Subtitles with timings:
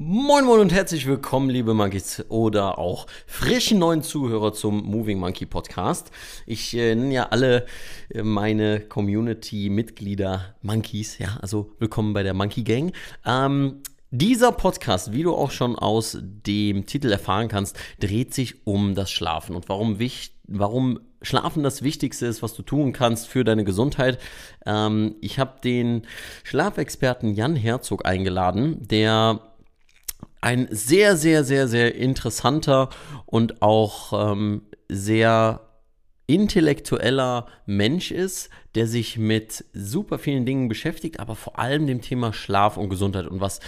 [0.00, 5.44] Moin Moin und herzlich willkommen, liebe Monkeys oder auch frischen neuen Zuhörer zum Moving Monkey
[5.44, 6.12] Podcast.
[6.46, 7.66] Ich äh, nenne ja alle
[8.10, 12.92] äh, meine Community-Mitglieder Monkeys, ja, also willkommen bei der Monkey Gang.
[13.26, 13.82] Ähm,
[14.12, 19.10] dieser Podcast, wie du auch schon aus dem Titel erfahren kannst, dreht sich um das
[19.10, 23.64] Schlafen und warum wichtig warum Schlafen das Wichtigste ist, was du tun kannst für deine
[23.64, 24.18] Gesundheit.
[24.64, 26.02] Ähm, ich habe den
[26.44, 29.40] Schlafexperten Jan Herzog eingeladen, der
[30.40, 32.90] ein sehr, sehr, sehr, sehr interessanter
[33.26, 35.60] und auch ähm, sehr
[36.26, 42.32] intellektueller Mensch ist, der sich mit super vielen Dingen beschäftigt, aber vor allem dem Thema
[42.32, 43.60] Schlaf und Gesundheit und was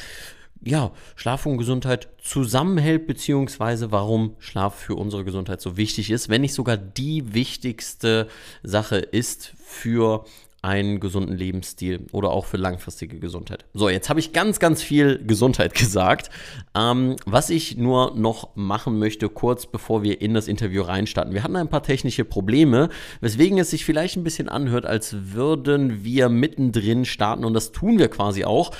[0.62, 6.42] ja, Schlaf und Gesundheit zusammenhält, beziehungsweise warum Schlaf für unsere Gesundheit so wichtig ist, wenn
[6.42, 8.28] nicht sogar die wichtigste
[8.62, 10.24] Sache ist für
[10.62, 13.64] einen gesunden Lebensstil oder auch für langfristige Gesundheit.
[13.72, 16.30] So, jetzt habe ich ganz, ganz viel Gesundheit gesagt.
[16.74, 21.32] Ähm, was ich nur noch machen möchte, kurz bevor wir in das Interview reinstarten.
[21.32, 26.04] Wir hatten ein paar technische Probleme, weswegen es sich vielleicht ein bisschen anhört, als würden
[26.04, 28.72] wir mittendrin starten und das tun wir quasi auch.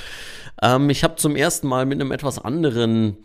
[0.62, 3.16] Ähm, ich habe zum ersten Mal mit einem etwas anderen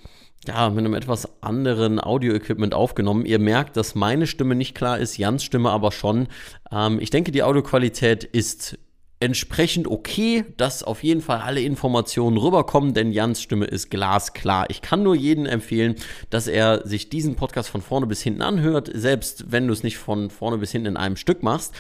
[0.48, 3.26] ja, mit einem etwas anderen Audio-Equipment aufgenommen.
[3.26, 6.28] Ihr merkt, dass meine Stimme nicht klar ist, Jans Stimme aber schon.
[6.72, 8.78] Ähm, ich denke, die Audioqualität ist
[9.20, 14.70] entsprechend okay, dass auf jeden Fall alle Informationen rüberkommen, denn Jans Stimme ist glasklar.
[14.70, 15.96] Ich kann nur jedem empfehlen,
[16.30, 19.98] dass er sich diesen Podcast von vorne bis hinten anhört, selbst wenn du es nicht
[19.98, 21.74] von vorne bis hinten in einem Stück machst.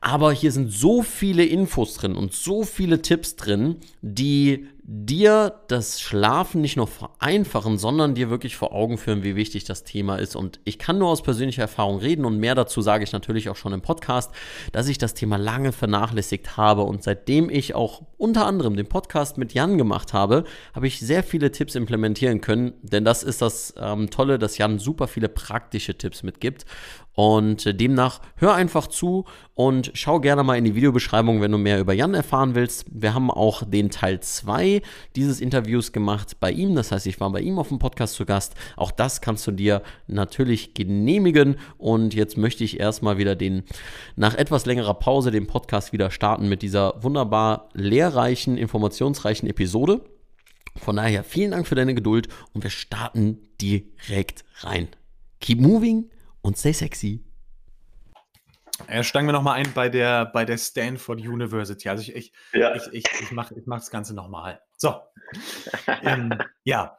[0.00, 6.02] Aber hier sind so viele Infos drin und so viele Tipps drin, die dir das
[6.02, 10.36] Schlafen nicht nur vereinfachen, sondern dir wirklich vor Augen führen, wie wichtig das Thema ist.
[10.36, 13.56] Und ich kann nur aus persönlicher Erfahrung reden und mehr dazu sage ich natürlich auch
[13.56, 14.32] schon im Podcast,
[14.72, 16.82] dass ich das Thema lange vernachlässigt habe.
[16.82, 20.44] Und seitdem ich auch unter anderem den Podcast mit Jan gemacht habe,
[20.74, 22.74] habe ich sehr viele Tipps implementieren können.
[22.82, 26.66] Denn das ist das ähm, Tolle, dass Jan super viele praktische Tipps mitgibt.
[27.14, 31.58] Und äh, demnach hör einfach zu und schau gerne mal in die Videobeschreibung, wenn du
[31.58, 32.86] mehr über Jan erfahren willst.
[32.90, 34.80] Wir haben auch den Teil 2
[35.14, 36.74] dieses Interviews gemacht bei ihm.
[36.74, 38.54] Das heißt, ich war bei ihm auf dem Podcast zu Gast.
[38.76, 41.56] Auch das kannst du dir natürlich genehmigen.
[41.76, 43.64] Und jetzt möchte ich erstmal wieder den,
[44.16, 50.00] nach etwas längerer Pause, den Podcast wieder starten mit dieser wunderbar lehrreichen, informationsreichen Episode.
[50.76, 54.88] Von daher vielen Dank für deine Geduld und wir starten direkt rein.
[55.40, 56.11] Keep moving
[56.42, 57.24] und stay sexy.
[58.88, 61.88] Ja, steigen wir nochmal ein bei der, bei der Stanford University.
[61.88, 62.74] Also ich, ich, ja.
[62.74, 64.60] ich, ich, ich mache ich mach das Ganze nochmal.
[64.76, 64.94] So.
[66.02, 66.32] ähm,
[66.64, 66.98] ja,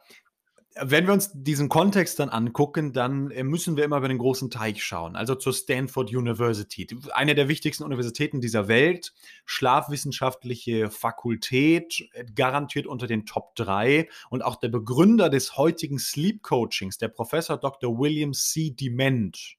[0.80, 4.50] wenn wir uns diesen Kontext dann angucken, dann äh, müssen wir immer über den großen
[4.50, 9.14] Teich schauen, also zur Stanford University, eine der wichtigsten Universitäten dieser Welt,
[9.44, 16.42] schlafwissenschaftliche Fakultät, äh, garantiert unter den Top 3 und auch der Begründer des heutigen Sleep
[16.42, 17.96] Coachings, der Professor Dr.
[17.96, 18.70] William C.
[18.70, 19.56] Dement,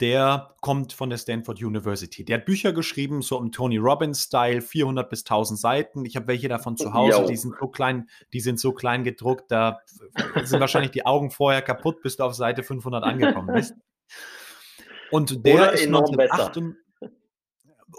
[0.00, 2.24] der kommt von der Stanford University.
[2.24, 6.04] Der hat Bücher geschrieben, so im Tony Robbins-Style, 400 bis 1000 Seiten.
[6.04, 9.52] Ich habe welche davon zu Hause, die sind so klein, die sind so klein gedruckt,
[9.52, 9.78] da
[10.42, 13.74] sind wahrscheinlich die Augen vorher kaputt, bis du auf Seite 500 angekommen bist.
[15.10, 16.50] Und der oder ist enorm besser.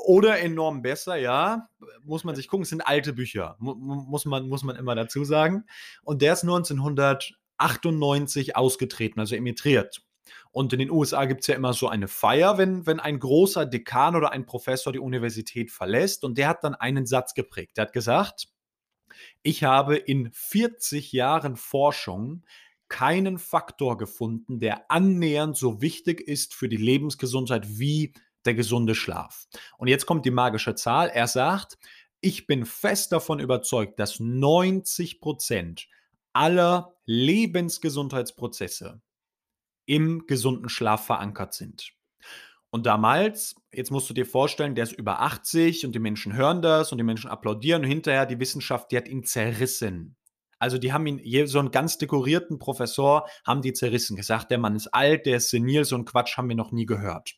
[0.06, 1.70] Oder enorm besser, ja.
[2.04, 5.64] Muss man sich gucken, es sind alte Bücher, muss man, muss man immer dazu sagen.
[6.04, 10.05] Und der ist 1998 ausgetreten, also emigriert.
[10.52, 13.66] Und in den USA gibt es ja immer so eine Feier, wenn, wenn ein großer
[13.66, 16.24] Dekan oder ein Professor die Universität verlässt.
[16.24, 17.78] Und der hat dann einen Satz geprägt.
[17.78, 18.48] Der hat gesagt,
[19.44, 22.44] ich habe in 40 Jahren Forschung
[22.88, 28.14] keinen Faktor gefunden, der annähernd so wichtig ist für die Lebensgesundheit wie
[28.46, 29.48] der gesunde Schlaf.
[29.78, 31.10] Und jetzt kommt die magische Zahl.
[31.10, 31.78] Er sagt,
[32.22, 35.88] ich bin fest davon überzeugt, dass 90 Prozent
[36.34, 39.02] aller Lebensgesundheitsprozesse
[39.86, 41.92] im gesunden Schlaf verankert sind.
[42.70, 46.62] Und damals, jetzt musst du dir vorstellen, der ist über 80 und die Menschen hören
[46.62, 50.18] das und die Menschen applaudieren und hinterher die Wissenschaft, die hat ihn zerrissen.
[50.60, 54.76] Also die haben ihn, so einen ganz dekorierten Professor haben die zerrissen, gesagt, der Mann
[54.76, 57.36] ist alt, der ist senil, so ein Quatsch haben wir noch nie gehört.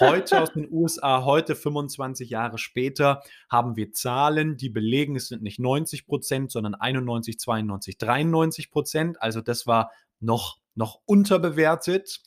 [0.00, 5.42] Heute aus den USA, heute 25 Jahre später, haben wir Zahlen, die belegen, es sind
[5.42, 9.22] nicht 90 Prozent, sondern 91, 92, 93 Prozent.
[9.22, 9.90] Also das war
[10.20, 12.20] noch noch unterbewertet.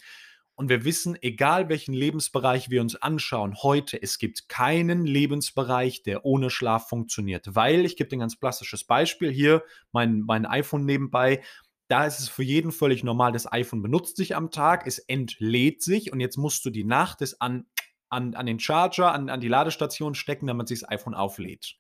[0.56, 6.25] Und wir wissen, egal welchen Lebensbereich wir uns anschauen, heute, es gibt keinen Lebensbereich, der
[6.25, 7.56] ohne Schlaf funktioniert.
[7.56, 9.63] Weil, ich gebe dir ein ganz klassisches Beispiel hier,
[9.94, 11.42] mein, mein iPhone nebenbei,
[11.88, 15.81] da ist es für jeden völlig normal, das iPhone benutzt sich am Tag, es entlädt
[15.81, 17.66] sich und jetzt musst du die Nacht es an,
[18.10, 21.78] an, an den Charger, an, an die Ladestation stecken, damit sich das iPhone auflädt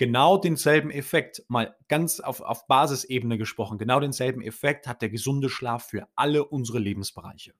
[0.00, 5.50] genau denselben Effekt, mal ganz auf, auf Basisebene gesprochen, genau denselben Effekt hat der gesunde
[5.50, 7.52] Schlaf für alle unsere Lebensbereiche.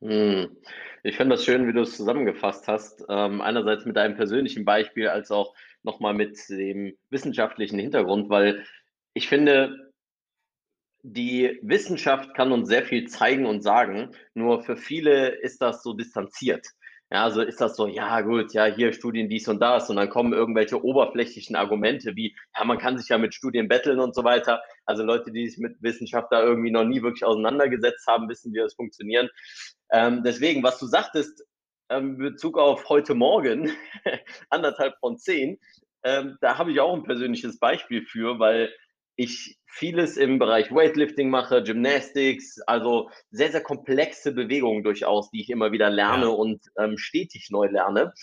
[0.00, 0.56] Hm.
[1.02, 3.04] Ich finde das schön, wie du es zusammengefasst hast.
[3.10, 8.64] Ähm, einerseits mit deinem persönlichen Beispiel, als auch nochmal mit dem wissenschaftlichen Hintergrund, weil
[9.12, 9.92] ich finde,
[11.02, 15.92] die Wissenschaft kann uns sehr viel zeigen und sagen, nur für viele ist das so
[15.92, 16.66] distanziert.
[17.12, 20.08] Ja, also ist das so, ja gut, ja, hier Studien dies und das und dann
[20.08, 24.22] kommen irgendwelche oberflächlichen Argumente wie, ja, man kann sich ja mit Studien betteln und so
[24.22, 24.62] weiter.
[24.86, 28.58] Also Leute, die sich mit Wissenschaft da irgendwie noch nie wirklich auseinandergesetzt haben, wissen, wie
[28.58, 29.28] das funktioniert.
[29.90, 31.44] Ähm, deswegen, was du sagtest,
[31.88, 33.72] ähm, Bezug auf heute Morgen,
[34.50, 35.58] anderthalb von zehn,
[36.04, 38.72] ähm, da habe ich auch ein persönliches Beispiel für, weil
[39.20, 45.50] ich vieles im Bereich Weightlifting mache, Gymnastics, also sehr, sehr komplexe Bewegungen durchaus, die ich
[45.50, 46.30] immer wieder lerne ja.
[46.30, 48.14] und ähm, stetig neu lerne.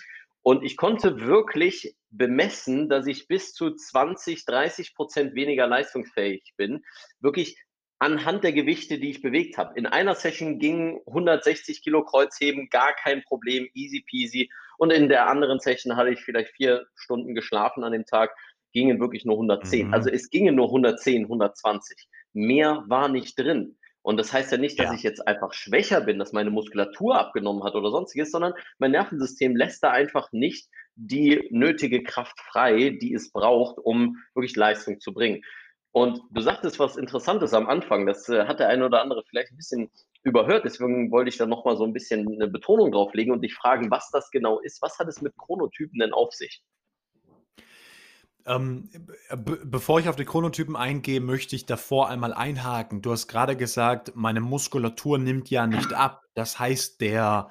[0.41, 6.83] Und ich konnte wirklich bemessen, dass ich bis zu 20, 30 Prozent weniger leistungsfähig bin.
[7.19, 7.57] Wirklich
[7.99, 9.77] anhand der Gewichte, die ich bewegt habe.
[9.77, 14.49] In einer Session ging 160 Kilo Kreuzheben, gar kein Problem, easy peasy.
[14.77, 18.35] Und in der anderen Session hatte ich vielleicht vier Stunden geschlafen an dem Tag
[18.73, 19.87] gingen wirklich nur 110.
[19.87, 19.93] Mhm.
[19.93, 22.07] Also es gingen nur 110, 120.
[22.33, 23.77] Mehr war nicht drin.
[24.01, 24.93] Und das heißt ja nicht, dass ja.
[24.93, 29.55] ich jetzt einfach schwächer bin, dass meine Muskulatur abgenommen hat oder sonstiges, sondern mein Nervensystem
[29.55, 35.13] lässt da einfach nicht die nötige Kraft frei, die es braucht, um wirklich Leistung zu
[35.13, 35.43] bringen.
[35.91, 39.51] Und du sagtest was Interessantes am Anfang, das äh, hat der eine oder andere vielleicht
[39.51, 39.89] ein bisschen
[40.23, 43.89] überhört, deswegen wollte ich da nochmal so ein bisschen eine Betonung drauflegen und dich fragen,
[43.91, 44.81] was das genau ist.
[44.81, 46.61] Was hat es mit Chronotypen denn auf sich?
[48.47, 48.89] Ähm,
[49.65, 53.01] bevor ich auf die Chronotypen eingehe, möchte ich davor einmal einhaken.
[53.01, 56.23] Du hast gerade gesagt, meine Muskulatur nimmt ja nicht ab.
[56.33, 57.49] Das heißt, der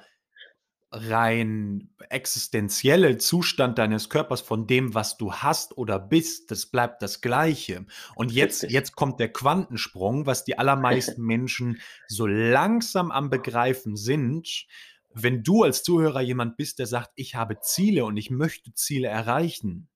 [0.91, 7.21] rein existenzielle Zustand deines Körpers von dem, was du hast oder bist, das bleibt das
[7.21, 7.85] Gleiche.
[8.15, 14.65] Und jetzt, jetzt kommt der Quantensprung, was die allermeisten Menschen so langsam am Begreifen sind.
[15.13, 19.09] Wenn du als Zuhörer jemand bist, der sagt, ich habe Ziele und ich möchte Ziele
[19.09, 19.89] erreichen,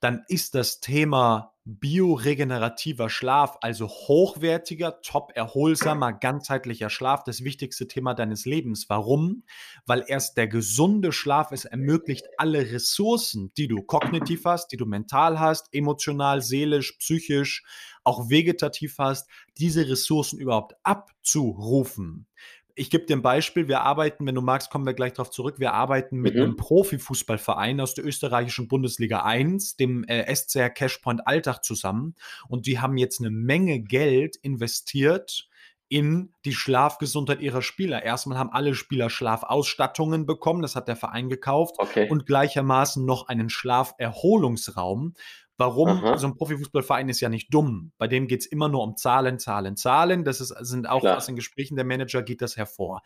[0.00, 8.14] dann ist das Thema bioregenerativer Schlaf, also hochwertiger, top erholsamer, ganzheitlicher Schlaf, das wichtigste Thema
[8.14, 8.88] deines Lebens.
[8.88, 9.42] Warum?
[9.84, 14.86] Weil erst der gesunde Schlaf es ermöglicht, alle Ressourcen, die du kognitiv hast, die du
[14.86, 17.64] mental hast, emotional, seelisch, psychisch,
[18.02, 19.28] auch vegetativ hast,
[19.58, 22.26] diese Ressourcen überhaupt abzurufen
[22.78, 23.68] ich gebe dir ein Beispiel.
[23.68, 25.56] Wir arbeiten, wenn du magst, kommen wir gleich darauf zurück.
[25.58, 26.42] Wir arbeiten mit mhm.
[26.42, 32.14] einem Profifußballverein aus der österreichischen Bundesliga 1, dem äh, SCR Cashpoint Alltag zusammen.
[32.48, 35.48] Und die haben jetzt eine Menge Geld investiert
[35.88, 38.02] in die Schlafgesundheit ihrer Spieler.
[38.02, 42.08] Erstmal haben alle Spieler Schlafausstattungen bekommen, das hat der Verein gekauft, okay.
[42.10, 45.14] und gleichermaßen noch einen Schlaferholungsraum,
[45.58, 45.88] Warum?
[45.88, 46.18] Aha.
[46.18, 47.92] So ein Profifußballverein ist ja nicht dumm.
[47.98, 50.24] Bei dem geht es immer nur um Zahlen, Zahlen, Zahlen.
[50.24, 51.16] Das ist, sind auch Klar.
[51.16, 53.02] aus den Gesprächen der Manager geht das hervor.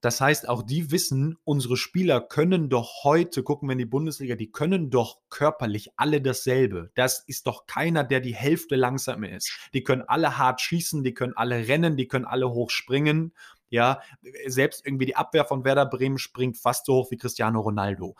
[0.00, 4.36] Das heißt, auch die wissen, unsere Spieler können doch heute, gucken wir in die Bundesliga,
[4.36, 6.90] die können doch körperlich alle dasselbe.
[6.94, 9.50] Das ist doch keiner, der die Hälfte langsamer ist.
[9.72, 13.32] Die können alle hart schießen, die können alle rennen, die können alle hoch springen.
[13.68, 14.00] Ja,
[14.46, 18.14] selbst irgendwie die Abwehr von Werder Bremen springt fast so hoch wie Cristiano Ronaldo.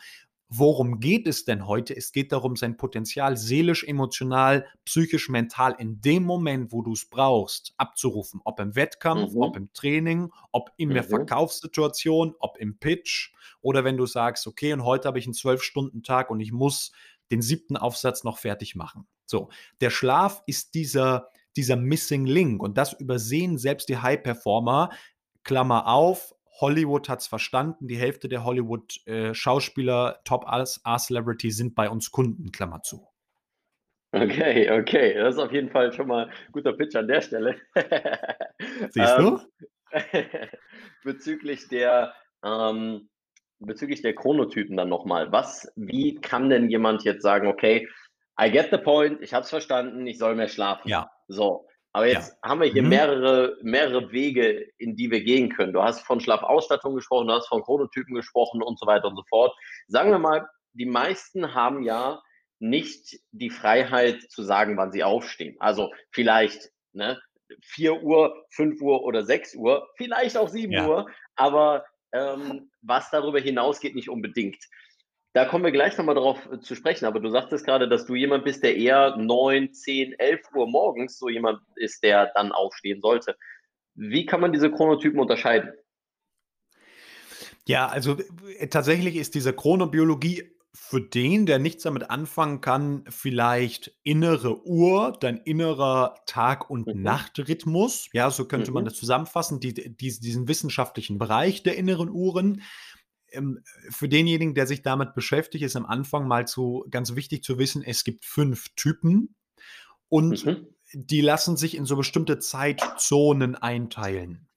[0.49, 1.97] Worum geht es denn heute?
[1.97, 7.09] Es geht darum, sein Potenzial seelisch, emotional, psychisch, mental in dem Moment, wo du es
[7.09, 8.41] brauchst, abzurufen.
[8.45, 9.43] Ob im Wettkampf, mhm.
[9.43, 11.09] ob im Training, ob in der mhm.
[11.09, 16.31] Verkaufssituation, ob im Pitch oder wenn du sagst, okay, und heute habe ich einen Zwölf-Stunden-Tag
[16.31, 16.93] und ich muss
[17.33, 19.09] den siebten Aufsatz noch fertig machen.
[19.27, 19.49] So,
[19.81, 24.91] der Schlaf ist dieser, dieser Missing Link und das übersehen selbst die High-Performer.
[25.43, 27.89] Klammer auf, Hollywood hat es verstanden.
[27.89, 33.07] Die Hälfte der Hollywood-Schauspieler, äh, Top-A-Celebrity sind bei uns Kunden, Klammer zu.
[34.13, 35.15] Okay, okay.
[35.15, 37.57] Das ist auf jeden Fall schon mal ein guter Pitch an der Stelle.
[38.91, 39.41] Siehst du?
[39.93, 40.23] Ähm,
[41.05, 43.09] bezüglich der ähm,
[43.59, 45.33] bezüglich der Chronotypen dann nochmal.
[45.33, 47.89] Was, wie kann denn jemand jetzt sagen, okay,
[48.41, 50.89] I get the point, ich habe es verstanden, ich soll mehr schlafen.
[50.89, 51.11] Ja.
[51.29, 51.67] So.
[51.97, 52.51] Aber jetzt ja.
[52.51, 52.91] haben wir hier mhm.
[52.91, 55.73] mehrere, mehrere Wege, in die wir gehen können.
[55.73, 59.23] Du hast von Schlafausstattung gesprochen, du hast von Chronotypen gesprochen und so weiter und so
[59.31, 59.57] fort.
[59.89, 62.21] Sagen wir mal, die meisten haben ja
[62.59, 65.57] nicht die Freiheit zu sagen, wann sie aufstehen.
[65.59, 67.19] Also vielleicht, ne,
[67.63, 70.87] 4 Uhr, 5 Uhr oder 6 Uhr, vielleicht auch 7 Ja.
[70.87, 74.63] Uhr, aber ähm, was darüber hinausgeht, nicht unbedingt.
[75.37, 78.15] Da kommen wir gleich nochmal darauf äh, zu sprechen, aber du sagtest gerade, dass du
[78.15, 83.03] jemand bist, der eher 9, 10, 11 Uhr morgens so jemand ist, der dann aufstehen
[83.03, 83.37] sollte.
[83.95, 85.75] Wie kann man diese Chronotypen unterscheiden?
[87.67, 88.17] Ja, also
[88.59, 95.19] äh, tatsächlich ist diese Chronobiologie für den, der nichts damit anfangen kann, vielleicht innere Uhr,
[95.21, 97.03] dein innerer Tag- und Mhm.
[97.03, 98.09] Nachtrhythmus.
[98.15, 98.89] Ja, so könnte man Mhm.
[98.89, 102.63] das zusammenfassen, die, die, diesen wissenschaftlichen Bereich der inneren Uhren.
[103.37, 107.59] Ähm, für denjenigen, der sich damit beschäftigt, ist am Anfang mal zu, ganz wichtig zu
[107.59, 109.35] wissen, es gibt fünf Typen
[110.09, 110.67] und Mhm.
[110.93, 114.49] die lassen sich in so bestimmte Zeitzonen einteilen.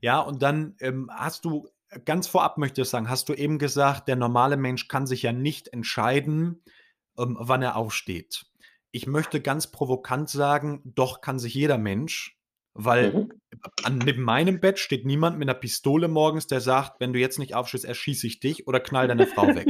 [0.00, 1.68] Ja, und dann ähm, hast du,
[2.04, 5.32] ganz vorab möchte ich sagen, hast du eben gesagt, der normale Mensch kann sich ja
[5.32, 6.62] nicht entscheiden,
[7.18, 8.46] ähm, wann er aufsteht.
[8.92, 12.38] Ich möchte ganz provokant sagen, doch kann sich jeder Mensch,
[12.74, 13.33] weil Mhm.
[13.82, 17.38] An, neben meinem Bett steht niemand mit einer Pistole morgens, der sagt, wenn du jetzt
[17.38, 19.66] nicht aufstehst, erschieße ich dich oder knall deine Frau weg.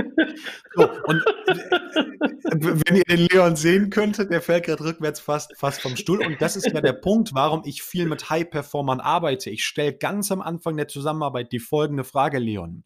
[0.75, 5.81] So, und äh, wenn ihr den Leon sehen könntet, der fällt gerade rückwärts fast, fast
[5.81, 6.25] vom Stuhl.
[6.25, 9.51] Und das ist ja der Punkt, warum ich viel mit High-Performern arbeite.
[9.51, 12.85] Ich stelle ganz am Anfang der Zusammenarbeit die folgende Frage, Leon.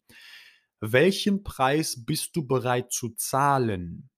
[0.81, 4.08] Welchen Preis bist du bereit zu zahlen?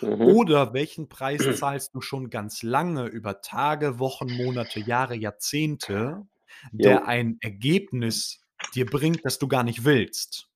[0.00, 0.20] Mhm.
[0.22, 6.26] Oder welchen Preis zahlst du schon ganz lange über Tage, Wochen, Monate, Jahre, Jahrzehnte,
[6.72, 7.02] der Jo.
[7.06, 8.40] ein Ergebnis
[8.74, 10.51] dir bringt, das du gar nicht willst?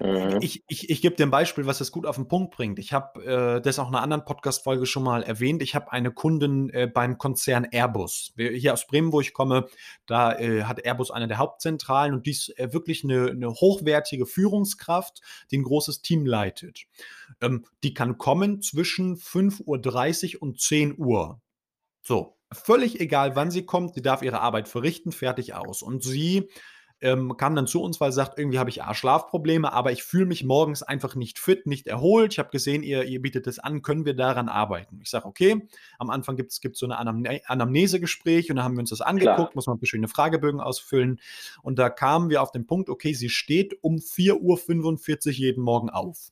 [0.00, 0.38] Mhm.
[0.40, 2.78] Ich, ich, ich gebe dir ein Beispiel, was das gut auf den Punkt bringt.
[2.78, 5.62] Ich habe äh, das auch in einer anderen Podcast-Folge schon mal erwähnt.
[5.62, 8.32] Ich habe eine Kundin äh, beim Konzern Airbus.
[8.36, 9.66] Hier aus Bremen, wo ich komme,
[10.06, 14.26] da äh, hat Airbus eine der Hauptzentralen und die ist äh, wirklich eine, eine hochwertige
[14.26, 16.84] Führungskraft, die ein großes Team leitet.
[17.40, 21.40] Ähm, die kann kommen zwischen 5.30 Uhr und 10 Uhr.
[22.02, 25.82] So, völlig egal, wann sie kommt, sie darf ihre Arbeit verrichten, fertig aus.
[25.82, 26.48] Und sie
[27.02, 30.04] ähm, kam dann zu uns, weil sie sagt, irgendwie habe ich A, Schlafprobleme, aber ich
[30.04, 32.32] fühle mich morgens einfach nicht fit, nicht erholt.
[32.32, 35.00] Ich habe gesehen, ihr, ihr bietet es an, können wir daran arbeiten?
[35.02, 35.66] Ich sage, okay,
[35.98, 39.36] am Anfang gibt es so eine Anamne Anamnesegespräch und da haben wir uns das angeguckt,
[39.36, 39.50] Klar.
[39.54, 41.20] muss man verschiedene Fragebögen ausfüllen
[41.62, 45.90] und da kamen wir auf den Punkt, okay, sie steht um 4.45 Uhr jeden Morgen
[45.90, 46.30] auf.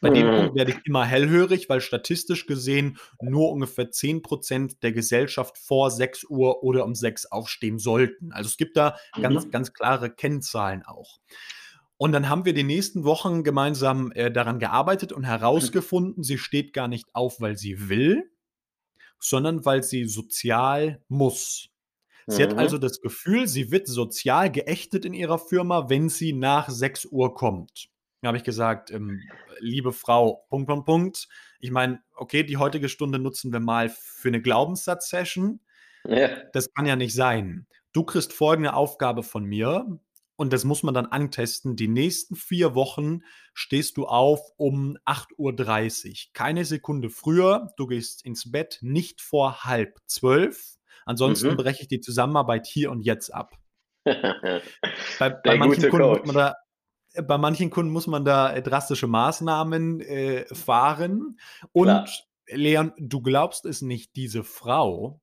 [0.00, 0.34] Bei dem Mhm.
[0.34, 6.24] Punkt werde ich immer hellhörig, weil statistisch gesehen nur ungefähr 10% der Gesellschaft vor 6
[6.24, 8.32] Uhr oder um 6 aufstehen sollten.
[8.32, 9.50] Also es gibt da ganz, Mhm.
[9.50, 11.18] ganz klare Kennzahlen auch.
[11.98, 16.72] Und dann haben wir die nächsten Wochen gemeinsam äh, daran gearbeitet und herausgefunden, sie steht
[16.72, 18.30] gar nicht auf, weil sie will,
[19.18, 21.68] sondern weil sie sozial muss.
[22.26, 22.58] Sie hat Mhm.
[22.58, 27.34] also das Gefühl, sie wird sozial geächtet in ihrer Firma, wenn sie nach 6 Uhr
[27.34, 27.89] kommt.
[28.22, 29.20] Da habe ich gesagt, ähm,
[29.60, 31.28] liebe Frau, Punkt, Punkt, Punkt.
[31.58, 35.60] Ich meine, okay, die heutige Stunde nutzen wir mal für eine Glaubenssatz-Session.
[36.06, 36.28] Ja.
[36.52, 37.66] Das kann ja nicht sein.
[37.92, 39.98] Du kriegst folgende Aufgabe von mir
[40.36, 41.76] und das muss man dann antesten.
[41.76, 43.20] Die nächsten vier Wochen
[43.54, 46.14] stehst du auf um 8.30 Uhr.
[46.34, 47.72] Keine Sekunde früher.
[47.76, 50.76] Du gehst ins Bett nicht vor halb zwölf.
[51.06, 51.56] Ansonsten Mhm.
[51.56, 53.54] breche ich die Zusammenarbeit hier und jetzt ab.
[54.06, 56.26] Bei, bei, manchen, Kunden muss Coach.
[56.26, 56.54] man da,
[57.14, 61.38] bei manchen Kunden muss man da äh, drastische Maßnahmen äh, fahren.
[61.72, 62.08] Und Klar.
[62.48, 65.20] Leon, du glaubst es nicht, diese Frau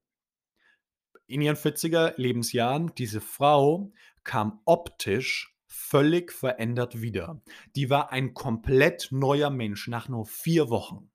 [1.28, 3.92] in ihren 40er Lebensjahren, diese Frau
[4.24, 7.42] kam optisch völlig verändert wieder.
[7.76, 11.12] Die war ein komplett neuer Mensch nach nur vier Wochen.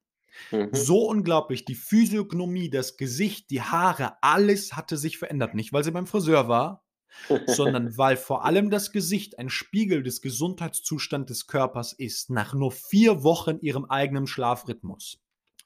[0.50, 0.70] Mhm.
[0.72, 5.54] So unglaublich, die Physiognomie, das Gesicht, die Haare, alles hatte sich verändert.
[5.54, 6.84] Nicht, weil sie beim Friseur war,
[7.46, 12.72] sondern weil vor allem das Gesicht ein Spiegel des Gesundheitszustands des Körpers ist, nach nur
[12.72, 15.18] vier Wochen ihrem eigenen Schlafrhythmus.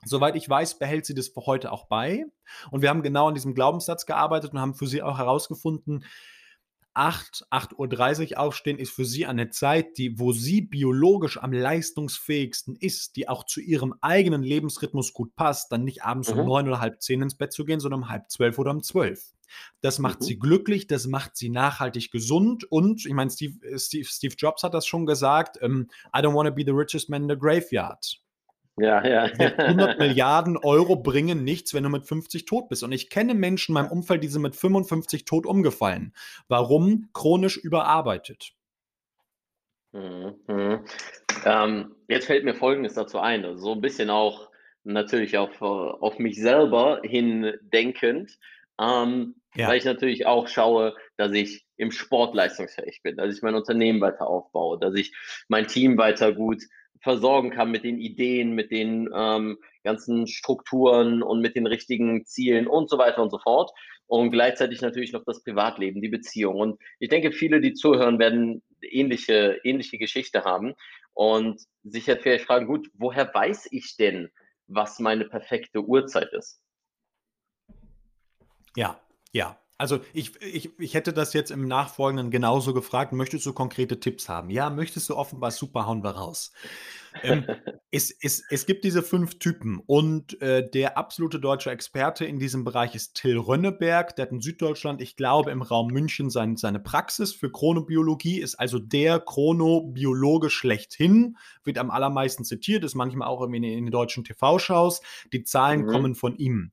[0.05, 2.25] Soweit ich weiß, behält sie das für heute auch bei.
[2.71, 6.05] Und wir haben genau an diesem Glaubenssatz gearbeitet und haben für sie auch herausgefunden,
[6.95, 12.75] 8, 8.30 Uhr aufstehen ist für sie eine Zeit, die, wo sie biologisch am leistungsfähigsten
[12.75, 16.47] ist, die auch zu ihrem eigenen Lebensrhythmus gut passt, dann nicht abends um Mhm.
[16.47, 19.35] neun oder halb zehn ins Bett zu gehen, sondern um halb zwölf oder um zwölf.
[19.81, 20.25] Das macht Mhm.
[20.25, 24.63] sie glücklich, das macht sie nachhaltig gesund und ich meine, Steve, äh, Steve, Steve Jobs
[24.63, 27.37] hat das schon gesagt, ähm, I don't want to be the richest man in the
[27.39, 28.21] graveyard.
[28.79, 29.23] Ja, ja.
[29.25, 32.83] 100 Milliarden Euro bringen nichts, wenn du mit 50 tot bist.
[32.83, 36.13] Und ich kenne Menschen in meinem Umfeld, die sind mit 55 tot umgefallen.
[36.49, 37.09] Warum?
[37.15, 38.53] Chronisch überarbeitet.
[39.93, 40.85] Mhm.
[41.47, 44.51] Ähm, jetzt fällt mir Folgendes dazu ein, also so ein bisschen auch
[44.85, 48.39] natürlich auf, äh, auf mich selber hin denkend,
[48.81, 49.69] ähm, Ja.
[49.69, 54.01] weil ich natürlich auch schaue, dass ich im Sport leistungsfähig bin, dass ich mein Unternehmen
[54.01, 55.13] weiter aufbaue, dass ich
[55.49, 56.63] mein Team weiter gut
[57.01, 62.67] versorgen kann mit den Ideen, mit den ähm, ganzen Strukturen und mit den richtigen Zielen
[62.67, 63.71] und so weiter und so fort.
[64.07, 66.57] Und gleichzeitig natürlich noch das Privatleben, die Beziehung.
[66.57, 70.75] Und ich denke, viele, die zuhören, werden ähnliche, ähnliche Geschichte haben
[71.15, 74.31] und sich jetzt vielleicht fragen, gut, woher weiß ich denn,
[74.67, 76.61] was meine perfekte Uhrzeit ist?
[78.77, 79.01] Ja,
[79.33, 79.59] ja.
[79.79, 83.13] Also ich, ich, ich hätte das jetzt im Nachfolgenden genauso gefragt.
[83.13, 84.49] Möchtest du konkrete Tipps haben?
[84.49, 86.53] Ja, möchtest du offenbar super, hauen wir raus.
[87.23, 87.45] ähm,
[87.91, 92.65] es, es, es gibt diese fünf Typen und äh, der absolute deutsche Experte in diesem
[92.65, 94.17] Bereich ist Till Rönneberg.
[94.17, 98.55] Der hat in Süddeutschland, ich glaube, im Raum München sein, seine Praxis für Chronobiologie, ist
[98.55, 104.25] also der Chronobiologe schlechthin, wird am allermeisten zitiert, ist manchmal auch in, in den deutschen
[104.25, 105.03] TV-Shows.
[105.35, 105.89] Die Zahlen mhm.
[105.89, 106.73] kommen von ihm.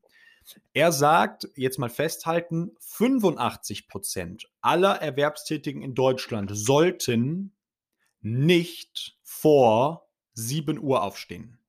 [0.73, 7.55] Er sagt, jetzt mal festhalten, 85 Prozent aller Erwerbstätigen in Deutschland sollten
[8.21, 11.59] nicht vor 7 Uhr aufstehen.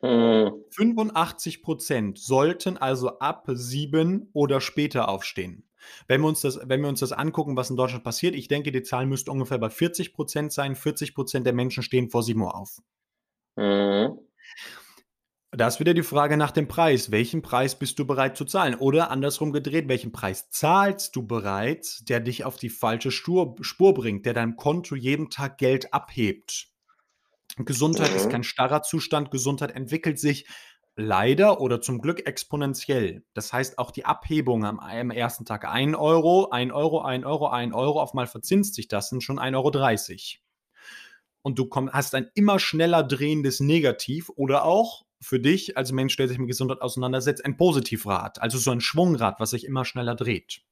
[0.00, 0.64] Hm.
[0.70, 5.64] 85 Prozent sollten also ab 7 oder später aufstehen.
[6.06, 8.72] Wenn wir, uns das, wenn wir uns das angucken, was in Deutschland passiert, ich denke,
[8.72, 10.76] die Zahl müsste ungefähr bei 40 Prozent sein.
[10.76, 12.80] 40 Prozent der Menschen stehen vor 7 Uhr auf.
[13.56, 14.18] Mhm.
[15.50, 17.10] Da ist wieder die Frage nach dem Preis.
[17.10, 18.74] Welchen Preis bist du bereit zu zahlen?
[18.74, 23.94] Oder andersrum gedreht, welchen Preis zahlst du bereits, der dich auf die falsche Spur, Spur
[23.94, 26.68] bringt, der deinem Konto jeden Tag Geld abhebt?
[27.56, 28.16] Gesundheit mhm.
[28.16, 29.30] ist kein starrer Zustand.
[29.30, 30.46] Gesundheit entwickelt sich
[30.96, 33.24] leider oder zum Glück exponentiell.
[33.32, 37.48] Das heißt, auch die Abhebung am, am ersten Tag 1 Euro, 1 Euro, 1 Euro,
[37.48, 40.42] 1 Euro, auf mal verzinst sich das, sind schon 1,30 Euro.
[41.40, 46.16] Und du komm, hast ein immer schneller drehendes Negativ oder auch für dich als Mensch,
[46.16, 50.14] der sich mit Gesundheit auseinandersetzt, ein Positivrad, also so ein Schwungrad, was sich immer schneller
[50.14, 50.62] dreht.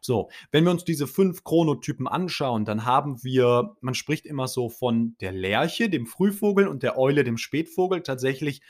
[0.00, 4.68] So, wenn wir uns diese fünf Chronotypen anschauen, dann haben wir, man spricht immer so
[4.68, 8.02] von der Lerche, dem Frühvogel und der Eule, dem Spätvogel.
[8.02, 8.60] Tatsächlich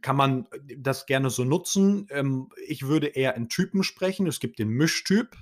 [0.00, 2.06] kann man das gerne so nutzen.
[2.10, 4.26] Ähm, ich würde eher in Typen sprechen.
[4.26, 5.36] Es gibt den Mischtyp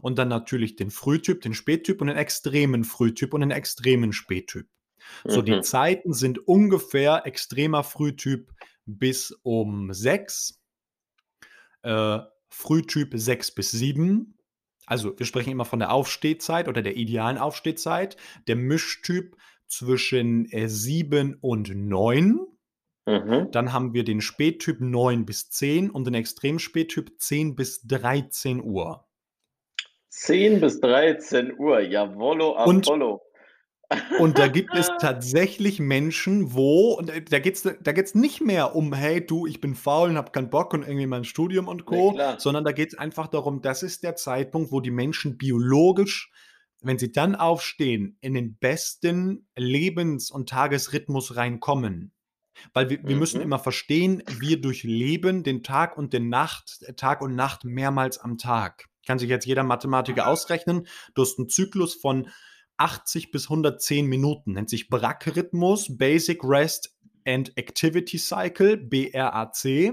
[0.00, 4.68] und dann natürlich den Frühtyp, den Spättyp und den extremen Frühtyp und den extremen Spättyp.
[5.24, 5.62] So, die mhm.
[5.62, 8.52] Zeiten sind ungefähr extremer Frühtyp
[8.86, 10.60] bis um 6,
[11.82, 12.18] äh,
[12.48, 14.38] Frühtyp 6 bis 7.
[14.86, 18.16] Also wir sprechen immer von der Aufstehzeit oder der idealen Aufstehzeit.
[18.46, 19.36] Der Mischtyp
[19.66, 22.40] zwischen äh, 7 und 9.
[23.06, 23.50] Mhm.
[23.50, 29.06] Dann haben wir den Spättyp 9 bis 10 und den Extremspättyp 10 bis 13 Uhr.
[30.08, 33.12] 10 bis 13 Uhr, jawollo, Apollo.
[33.12, 33.20] Und
[34.38, 38.92] da gibt es tatsächlich Menschen, wo, und da geht es da geht's nicht mehr um,
[38.92, 42.12] hey, du, ich bin faul und habe keinen Bock und irgendwie mein Studium und Co.,
[42.12, 46.30] nee, sondern da geht es einfach darum, das ist der Zeitpunkt, wo die Menschen biologisch,
[46.82, 52.12] wenn sie dann aufstehen, in den besten Lebens- und Tagesrhythmus reinkommen.
[52.72, 53.20] Weil wir, wir mhm.
[53.20, 58.38] müssen immer verstehen, wir durchleben den Tag und den Nacht, Tag und Nacht mehrmals am
[58.38, 58.86] Tag.
[59.06, 60.86] Kann sich jetzt jeder Mathematiker ausrechnen.
[61.14, 62.28] Du hast einen Zyklus von
[62.76, 66.94] 80 bis 110 Minuten, nennt sich BRAC-Rhythmus, Basic Rest
[67.26, 69.92] and Activity Cycle, BRAC.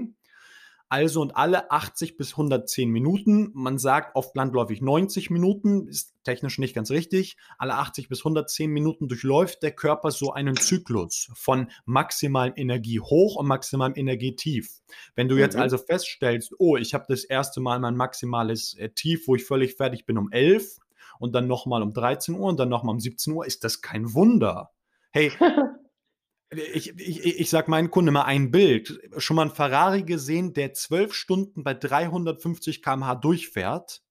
[0.92, 6.58] Also und alle 80 bis 110 Minuten, man sagt oft landläufig 90 Minuten, ist technisch
[6.58, 11.70] nicht ganz richtig, alle 80 bis 110 Minuten durchläuft der Körper so einen Zyklus von
[11.86, 14.82] maximalem Energie hoch und maximalem Energie tief.
[15.14, 15.62] Wenn du jetzt mhm.
[15.62, 19.76] also feststellst, oh, ich habe das erste Mal mein maximales äh, Tief, wo ich völlig
[19.76, 20.76] fertig bin um 11,
[21.22, 24.12] und dann nochmal um 13 Uhr und dann nochmal um 17 Uhr, ist das kein
[24.12, 24.72] Wunder.
[25.12, 25.30] Hey,
[26.50, 29.00] ich, ich, ich sag meinen Kunden mal ein Bild.
[29.18, 34.02] Schon mal ein Ferrari gesehen, der zwölf Stunden bei 350 km/h durchfährt.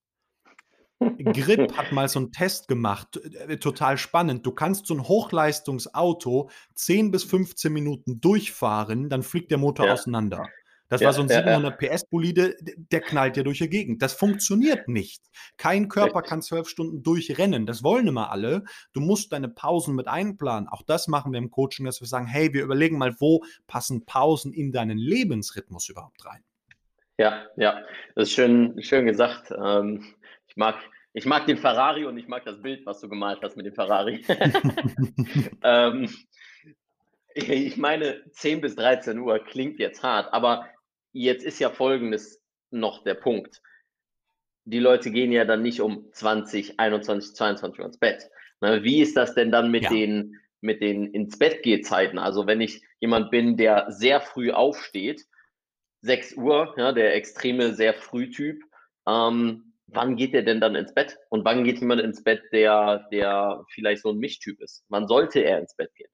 [1.18, 4.46] Grip hat mal so einen Test gemacht, äh, total spannend.
[4.46, 9.92] Du kannst so ein Hochleistungsauto 10 bis 15 Minuten durchfahren, dann fliegt der Motor ja.
[9.94, 10.46] auseinander.
[10.92, 14.02] Das ja, war so ein 700 ja, PS Bolide, der knallt ja durch die Gegend.
[14.02, 15.22] Das funktioniert nicht.
[15.56, 17.64] Kein Körper kann zwölf Stunden durchrennen.
[17.64, 18.64] Das wollen immer alle.
[18.92, 20.68] Du musst deine Pausen mit einplanen.
[20.68, 24.04] Auch das machen wir im Coaching, dass wir sagen, hey, wir überlegen mal, wo passen
[24.04, 26.44] Pausen in deinen Lebensrhythmus überhaupt rein?
[27.16, 27.80] Ja, ja,
[28.14, 29.50] das ist schön, schön gesagt.
[29.50, 30.04] Ähm,
[30.46, 30.74] ich mag
[31.14, 33.74] ich mag den Ferrari und ich mag das Bild, was du gemalt hast mit dem
[33.74, 34.22] Ferrari.
[35.62, 36.10] ähm,
[37.34, 40.66] ich meine, 10 bis 13 Uhr klingt jetzt hart, aber
[41.12, 43.60] Jetzt ist ja folgendes noch der Punkt.
[44.64, 48.30] Die Leute gehen ja dann nicht um 20, 21, 22 Uhr ins Bett.
[48.60, 49.90] Ne, wie ist das denn dann mit ja.
[49.90, 52.18] den, mit den ins Bett Zeiten?
[52.18, 55.26] Also wenn ich jemand bin, der sehr früh aufsteht,
[56.02, 58.62] 6 Uhr, ja, der extreme sehr früh Typ,
[59.06, 61.18] ähm, wann geht der denn dann ins Bett?
[61.28, 64.84] Und wann geht jemand ins Bett, der, der vielleicht so ein Mischtyp ist?
[64.88, 66.10] Wann sollte er ins Bett gehen?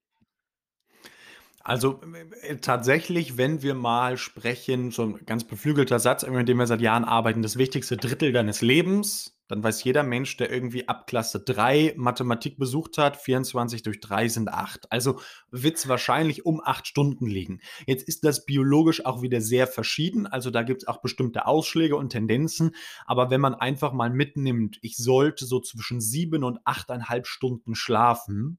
[1.61, 2.01] Also
[2.43, 6.81] äh, tatsächlich, wenn wir mal sprechen, so ein ganz beflügelter Satz, in dem wir seit
[6.81, 11.41] Jahren arbeiten, das wichtigste Drittel deines Lebens, dann weiß jeder Mensch, der irgendwie ab Klasse
[11.41, 14.93] 3 Mathematik besucht hat, 24 durch 3 sind 8.
[14.93, 17.61] Also wird es wahrscheinlich um 8 Stunden liegen.
[17.87, 21.97] Jetzt ist das biologisch auch wieder sehr verschieden, also da gibt es auch bestimmte Ausschläge
[21.97, 22.75] und Tendenzen,
[23.07, 28.59] aber wenn man einfach mal mitnimmt, ich sollte so zwischen 7 und 8,5 Stunden schlafen,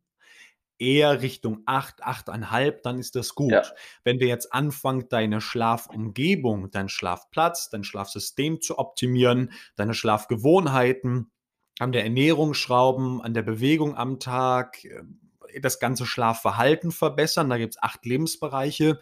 [0.79, 3.51] eher Richtung 8, 8,5, dann ist das gut.
[3.51, 3.63] Ja.
[4.03, 11.31] Wenn wir jetzt anfangen, deine Schlafumgebung, deinen Schlafplatz, dein Schlafsystem zu optimieren, deine Schlafgewohnheiten,
[11.79, 15.03] an der Ernährung schrauben, an der Bewegung am Tag, äh,
[15.61, 18.99] das ganze Schlafverhalten verbessern, da gibt es acht Lebensbereiche,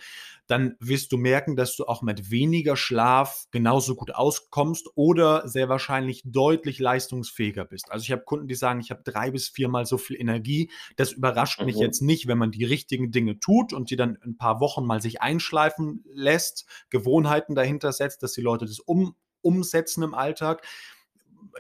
[0.48, 5.70] dann wirst du merken, dass du auch mit weniger Schlaf genauso gut auskommst oder sehr
[5.70, 7.92] wahrscheinlich deutlich leistungsfähiger bist.
[7.92, 10.72] Also ich habe Kunden, die sagen, ich habe drei bis viermal so viel Energie.
[10.96, 11.68] Das überrascht mhm.
[11.68, 14.86] mich jetzt nicht, wenn man die richtigen Dinge tut und die dann ein paar Wochen
[14.86, 20.66] mal sich einschleifen lässt, Gewohnheiten dahinter setzt, dass die Leute das um, umsetzen im Alltag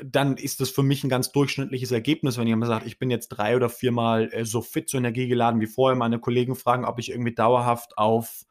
[0.03, 3.29] dann ist das für mich ein ganz durchschnittliches Ergebnis, wenn jemand sagt, ich bin jetzt
[3.29, 5.97] drei oder viermal äh, so fit, so energiegeladen wie vorher.
[5.97, 8.45] Meine Kollegen fragen, ob ich irgendwie dauerhaft auf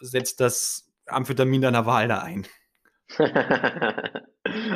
[0.00, 2.46] setzt das Amphetamin deiner Wahl da ein?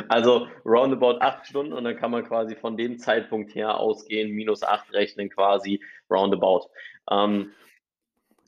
[0.09, 4.63] also roundabout acht Stunden und dann kann man quasi von dem Zeitpunkt her ausgehen, minus
[4.63, 6.69] acht rechnen quasi roundabout.
[7.09, 7.51] Ähm,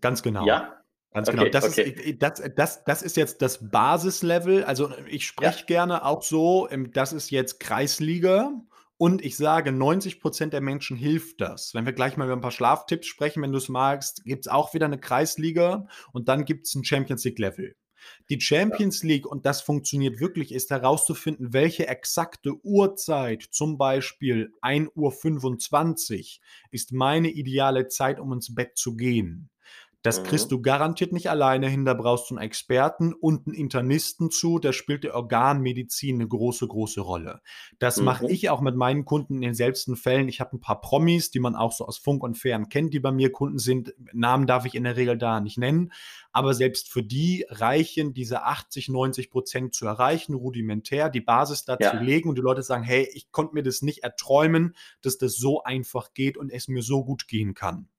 [0.02, 0.46] Ganz genau.
[0.46, 0.80] Ja,
[1.14, 1.42] Ganz genau.
[1.42, 1.90] Okay, das, okay.
[1.90, 4.64] Ist, das, das, das ist jetzt das Basislevel.
[4.64, 5.66] Also ich spreche ja.
[5.66, 8.52] gerne auch so, das ist jetzt Kreisliga
[9.00, 11.74] und ich sage, 90 Prozent der Menschen hilft das.
[11.74, 14.52] Wenn wir gleich mal über ein paar Schlaftipps sprechen, wenn du es magst, gibt es
[14.52, 17.78] auch wieder eine Kreisliga und dann gibt es ein Champions League Level.
[18.30, 26.20] Die Champions League, und das funktioniert wirklich, ist herauszufinden, welche exakte Uhrzeit, zum Beispiel 1.25
[26.20, 29.50] Uhr, ist meine ideale Zeit, um ins Bett zu gehen.
[30.02, 30.50] Das kriegst mhm.
[30.50, 34.72] du garantiert nicht alleine hin, da brauchst du einen Experten und einen Internisten zu, da
[34.72, 37.42] spielt die Organmedizin eine große, große Rolle.
[37.80, 38.06] Das mhm.
[38.06, 40.30] mache ich auch mit meinen Kunden in den selbsten Fällen.
[40.30, 43.02] Ich habe ein paar Promis, die man auch so aus Funk und Fern kennt, die
[43.02, 43.94] bei mir Kunden sind.
[44.14, 45.92] Namen darf ich in der Regel da nicht nennen,
[46.32, 51.84] aber selbst für die reichen diese 80, 90 Prozent zu erreichen, rudimentär, die Basis dazu
[51.84, 52.00] ja.
[52.00, 55.62] legen und die Leute sagen, hey, ich konnte mir das nicht erträumen, dass das so
[55.64, 57.90] einfach geht und es mir so gut gehen kann.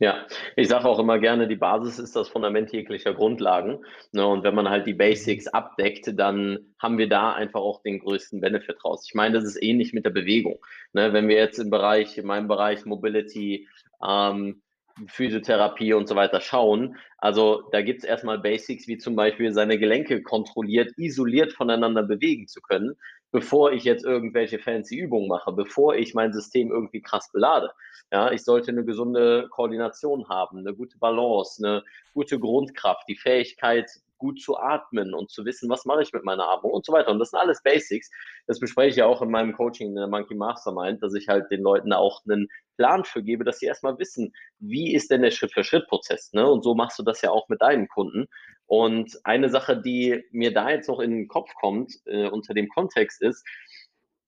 [0.00, 3.84] Ja, ich sage auch immer gerne, die Basis ist das Fundament jeglicher Grundlagen.
[4.12, 7.98] Ne, und wenn man halt die Basics abdeckt, dann haben wir da einfach auch den
[7.98, 9.04] größten Benefit raus.
[9.08, 10.58] Ich meine, das ist ähnlich mit der Bewegung.
[10.92, 13.68] Ne, wenn wir jetzt im Bereich, in meinem Bereich Mobility,
[14.06, 14.62] ähm,
[15.06, 19.78] Physiotherapie und so weiter schauen, also da gibt es erstmal Basics, wie zum Beispiel seine
[19.78, 22.94] Gelenke kontrolliert, isoliert voneinander bewegen zu können,
[23.30, 27.70] bevor ich jetzt irgendwelche fancy Übungen mache, bevor ich mein System irgendwie krass belade.
[28.10, 33.90] Ja, ich sollte eine gesunde Koordination haben, eine gute Balance, eine gute Grundkraft, die Fähigkeit,
[34.16, 37.10] gut zu atmen und zu wissen, was mache ich mit meiner Atmung und so weiter.
[37.10, 38.10] Und das sind alles Basics.
[38.46, 41.50] Das bespreche ich ja auch in meinem Coaching in der Monkey Mastermind, dass ich halt
[41.50, 45.32] den Leuten auch einen Plan für gebe, dass sie erstmal wissen, wie ist denn der
[45.32, 46.32] Schritt-für-Schritt-Prozess.
[46.32, 46.48] Ne?
[46.48, 48.26] Und so machst du das ja auch mit deinen Kunden.
[48.66, 52.68] Und eine Sache, die mir da jetzt noch in den Kopf kommt, äh, unter dem
[52.68, 53.44] Kontext ist,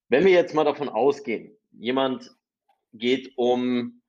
[0.09, 2.31] wenn wir jetzt mal davon ausgehen, jemand
[2.93, 4.03] geht um,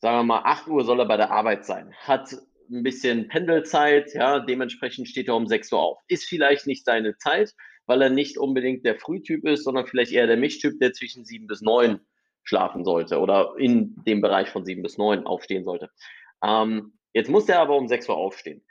[0.00, 2.36] sagen wir mal, 8 Uhr soll er bei der Arbeit sein, hat
[2.70, 5.98] ein bisschen Pendelzeit, ja, dementsprechend steht er um 6 Uhr auf.
[6.08, 7.54] Ist vielleicht nicht seine Zeit,
[7.86, 11.46] weil er nicht unbedingt der Frühtyp ist, sondern vielleicht eher der Mischtyp, der zwischen 7
[11.46, 11.98] bis 9
[12.48, 15.90] schlafen sollte oder in dem Bereich von 7 bis 9 aufstehen sollte.
[16.42, 18.64] Ähm, jetzt muss er aber um 6 Uhr aufstehen.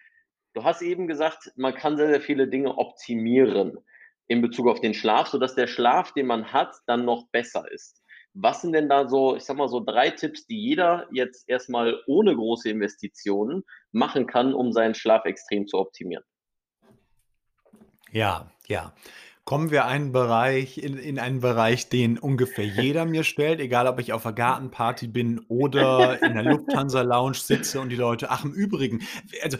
[0.54, 3.78] Du hast eben gesagt, man kann sehr, sehr viele Dinge optimieren
[4.28, 8.04] in Bezug auf den Schlaf, sodass der Schlaf, den man hat, dann noch besser ist.
[8.34, 12.02] Was sind denn da so, ich sag mal so drei Tipps, die jeder jetzt erstmal
[12.08, 16.24] ohne große Investitionen machen kann, um seinen Schlaf extrem zu optimieren?
[18.12, 18.94] Ja, ja.
[19.48, 23.98] Kommen wir einen Bereich, in, in einen Bereich, den ungefähr jeder mir stellt, egal ob
[23.98, 28.44] ich auf einer Gartenparty bin oder in der Lufthansa Lounge sitze und die Leute, ach
[28.44, 29.08] im Übrigen,
[29.42, 29.58] also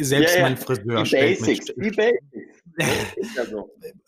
[0.00, 0.42] selbst ja, ja.
[0.42, 3.54] mein Friseur die stellt Basics, mich, die Basics.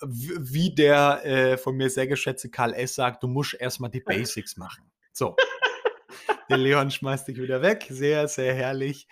[0.53, 2.97] Wie der äh, von mir sehr geschätzte Karl S.
[2.97, 4.83] sagt, du musst erstmal die Basics machen.
[5.13, 5.37] So.
[6.51, 7.87] der Leon schmeißt dich wieder weg.
[7.89, 9.07] Sehr, sehr herrlich.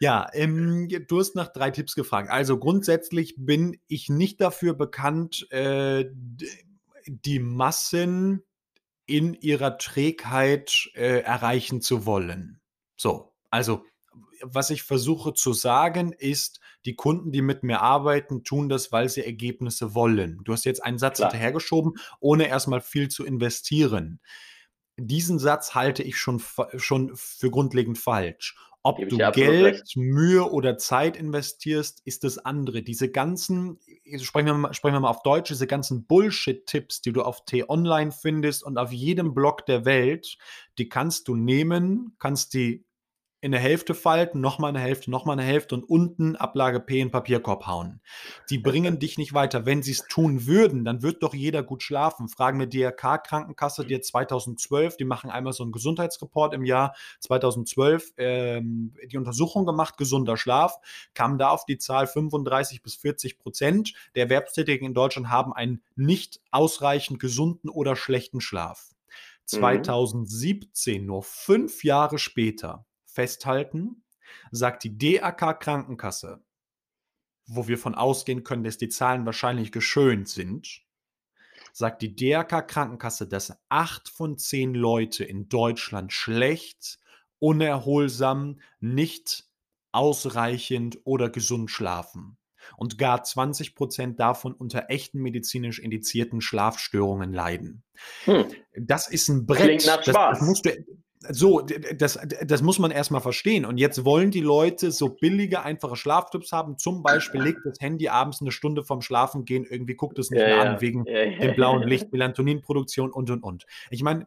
[0.00, 2.30] Ja, ähm, du hast nach drei Tipps gefragt.
[2.30, 6.06] Also grundsätzlich bin ich nicht dafür bekannt, äh,
[7.06, 8.42] die Massen
[9.06, 12.60] in ihrer Trägheit äh, erreichen zu wollen.
[12.96, 13.84] So, also
[14.42, 19.08] was ich versuche zu sagen, ist, die Kunden, die mit mir arbeiten, tun das, weil
[19.08, 20.40] sie Ergebnisse wollen.
[20.44, 21.30] Du hast jetzt einen Satz Klar.
[21.30, 24.20] hinterhergeschoben, ohne erstmal viel zu investieren.
[24.96, 26.42] Diesen Satz halte ich schon,
[26.76, 28.56] schon für grundlegend falsch.
[28.82, 29.96] Ob Gebe du Geld, recht.
[29.96, 32.82] Mühe oder Zeit investierst, ist das andere.
[32.82, 33.78] Diese ganzen,
[34.18, 38.10] sprechen wir mal, sprechen wir mal auf Deutsch, diese ganzen Bullshit-Tipps, die du auf T-Online
[38.10, 40.38] findest und auf jedem Blog der Welt,
[40.78, 42.84] die kannst du nehmen, kannst die
[43.40, 47.10] in der Hälfte falten, nochmal eine Hälfte, nochmal eine Hälfte und unten Ablage P in
[47.10, 48.00] Papierkorb hauen.
[48.50, 49.64] Die bringen dich nicht weiter.
[49.64, 52.28] Wenn sie es tun würden, dann wird doch jeder gut schlafen.
[52.28, 58.94] Fragen wir DRK-Krankenkasse, die 2012, die machen einmal so einen Gesundheitsreport im Jahr 2012, ähm,
[59.10, 60.78] die Untersuchung gemacht, gesunder Schlaf,
[61.14, 65.82] kam da auf die Zahl 35 bis 40 Prozent der Erwerbstätigen in Deutschland haben einen
[65.96, 68.94] nicht ausreichend gesunden oder schlechten Schlaf.
[69.46, 74.04] 2017, nur fünf Jahre später, festhalten,
[74.50, 76.42] sagt die DAK Krankenkasse,
[77.46, 80.84] wo wir von ausgehen können, dass die Zahlen wahrscheinlich geschönt sind,
[81.72, 86.98] sagt die DRK Krankenkasse, dass acht von zehn Leute in Deutschland schlecht,
[87.38, 89.44] unerholsam, nicht
[89.92, 92.36] ausreichend oder gesund schlafen.
[92.76, 97.82] Und gar 20 Prozent davon unter echten medizinisch indizierten Schlafstörungen leiden.
[98.24, 98.44] Hm.
[98.76, 99.64] Das ist ein Brett.
[99.64, 100.38] Klingt nach das, Spaß.
[100.38, 100.84] das musst du,
[101.28, 103.66] so, das, das muss man erstmal verstehen.
[103.66, 106.78] Und jetzt wollen die Leute so billige, einfache Schlaftipps haben.
[106.78, 110.40] Zum Beispiel legt das Handy abends eine Stunde vorm Schlafen gehen, irgendwie guckt es nicht
[110.40, 110.62] Ja, mehr ja.
[110.62, 111.38] an wegen Ja, ja.
[111.38, 113.66] dem blauen Licht, Melatoninproduktion und und und.
[113.90, 114.26] Ich meine,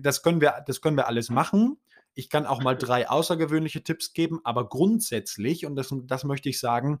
[0.00, 1.76] das können wir, das können wir alles machen.
[2.14, 6.58] Ich kann auch mal drei außergewöhnliche Tipps geben, aber grundsätzlich, und das, das möchte ich
[6.58, 7.00] sagen,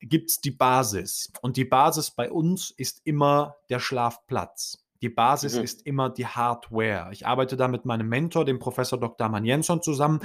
[0.00, 1.32] gibt es die Basis.
[1.40, 4.81] Und die Basis bei uns ist immer der Schlafplatz.
[5.02, 5.64] Die Basis Mhm.
[5.64, 7.08] ist immer die Hardware.
[7.12, 9.28] Ich arbeite da mit meinem Mentor, dem Professor Dr.
[9.28, 10.20] Mann Jensson, zusammen,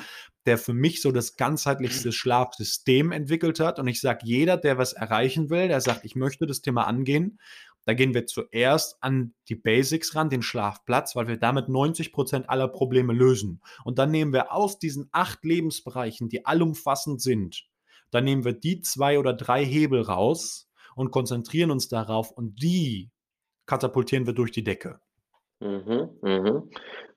[0.45, 3.79] der für mich so das ganzheitlichste Schlafsystem entwickelt hat.
[3.79, 7.39] Und ich sage, jeder, der was erreichen will, der sagt, ich möchte das Thema angehen,
[7.85, 12.49] da gehen wir zuerst an die Basics ran, den Schlafplatz, weil wir damit 90 Prozent
[12.49, 13.61] aller Probleme lösen.
[13.85, 17.63] Und dann nehmen wir aus diesen acht Lebensbereichen, die allumfassend sind,
[18.11, 23.09] dann nehmen wir die zwei oder drei Hebel raus und konzentrieren uns darauf und die
[23.67, 24.99] katapultieren wir durch die Decke.
[25.59, 26.71] Mhm, mhm.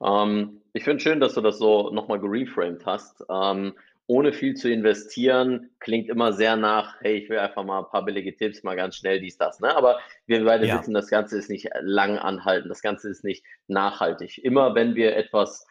[0.05, 3.25] Ähm, ich finde schön, dass du das so nochmal gereframed hast.
[3.31, 3.75] Ähm,
[4.07, 8.05] ohne viel zu investieren, klingt immer sehr nach, hey, ich will einfach mal ein paar
[8.05, 9.61] billige Tipps, mal ganz schnell dies, das.
[9.61, 9.75] Ne?
[9.77, 10.81] Aber wir beide Ja.
[10.81, 14.39] wissen, das Ganze ist nicht lang anhalten, das Ganze ist nicht nachhaltig.
[14.39, 15.65] Immer wenn wir etwas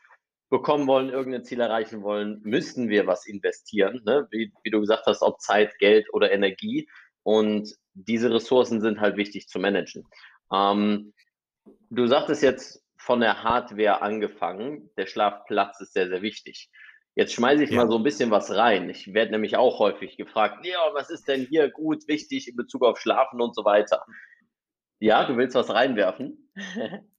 [0.50, 4.02] bekommen wollen, irgendein Ziel erreichen wollen, müssen wir was investieren.
[4.06, 4.28] Ne?
[4.32, 6.88] Wie, wie du gesagt hast, ob Zeit, Geld oder Energie.
[7.24, 10.08] Und diese Ressourcen sind halt wichtig zu managen.
[10.52, 11.14] Ähm,
[11.90, 16.70] du sagtest jetzt von der Hardware angefangen, der Schlafplatz ist sehr, sehr wichtig.
[17.16, 17.78] Jetzt schmeiße ich Ja.
[17.78, 18.90] mal so ein bisschen was rein.
[18.90, 22.84] Ich werde nämlich auch häufig gefragt, ja, was ist denn hier gut, wichtig in Bezug
[22.84, 24.06] auf Schlafen und so weiter.
[25.00, 26.52] Ja, du willst was reinwerfen?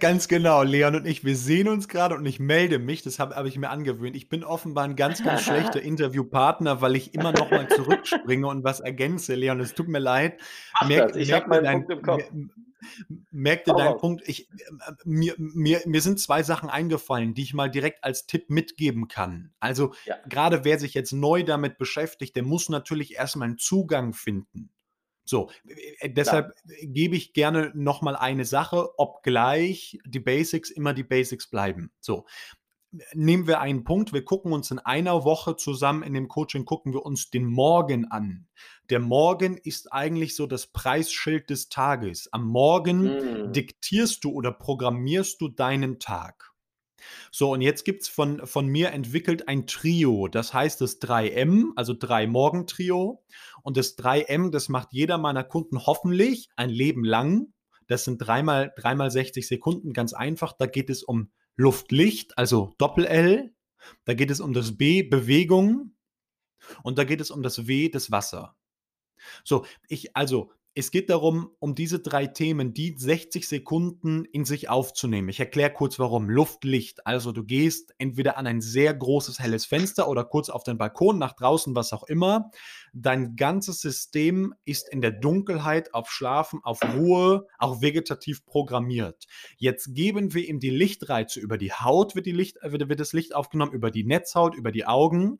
[0.00, 3.36] Ganz genau, Leon und ich, wir sehen uns gerade und ich melde mich, das habe
[3.36, 4.16] hab ich mir angewöhnt.
[4.16, 8.64] Ich bin offenbar ein ganz, ganz schlechter Interviewpartner, weil ich immer noch mal zurückspringe und
[8.64, 9.34] was ergänze.
[9.34, 10.40] Leon, es tut mir leid.
[10.80, 12.30] Mach das, ich hab mir meinen dein- Punkt im Kopf.
[12.32, 12.48] mer-
[13.30, 13.96] Merk dir deinen.
[13.96, 14.22] Punkt.
[14.28, 14.46] Ich,
[15.06, 19.52] mir, mir, mir sind zwei Sachen eingefallen, die ich mal direkt als Tipp mitgeben kann.
[19.58, 20.16] Also Ja.
[20.28, 24.68] gerade wer sich jetzt neu damit beschäftigt, der muss natürlich erstmal einen Zugang finden.
[25.24, 25.50] So,
[26.00, 31.90] äh, deshalb gebe ich gerne nochmal eine Sache, obgleich die Basics immer die Basics bleiben.
[32.00, 32.26] So,
[33.12, 36.92] nehmen wir einen Punkt, wir gucken uns in einer Woche zusammen in dem Coaching, gucken
[36.92, 38.46] wir uns den Morgen an.
[38.90, 42.28] Der Morgen ist eigentlich so das Preisschild des Tages.
[42.32, 43.52] Am Morgen Mm.
[43.52, 46.52] diktierst du oder programmierst du deinen Tag.
[47.30, 50.28] So, und jetzt gibt es von, von mir entwickelt ein Trio.
[50.28, 53.24] Das heißt das 3M, also drei Morgen-Trio.
[53.62, 57.52] Und das 3M, das macht jeder meiner Kunden hoffentlich ein Leben lang.
[57.86, 60.52] Das sind dreimal, dreimal 60 Sekunden, ganz einfach.
[60.52, 63.54] Da geht es um Luft-Licht, also Doppel-L.
[64.04, 65.94] Da geht es um das B, Bewegung.
[66.82, 68.56] Und da geht es um das W, das Wasser.
[69.44, 74.68] So, ich, also, es geht darum, um diese drei Themen, die 60 Sekunden in sich
[74.68, 75.28] aufzunehmen.
[75.28, 76.28] Ich erkläre kurz warum.
[76.28, 77.06] Luft, Licht.
[77.06, 81.18] Also du gehst entweder an ein sehr großes helles Fenster oder kurz auf den Balkon,
[81.18, 82.50] nach draußen, was auch immer.
[82.92, 89.26] Dein ganzes System ist in der Dunkelheit auf Schlafen, auf Ruhe, auch vegetativ programmiert.
[89.56, 91.38] Jetzt geben wir ihm die Lichtreize.
[91.38, 94.56] Über die Haut wird, die Licht, äh, wird, wird das Licht aufgenommen, über die Netzhaut,
[94.56, 95.38] über die Augen.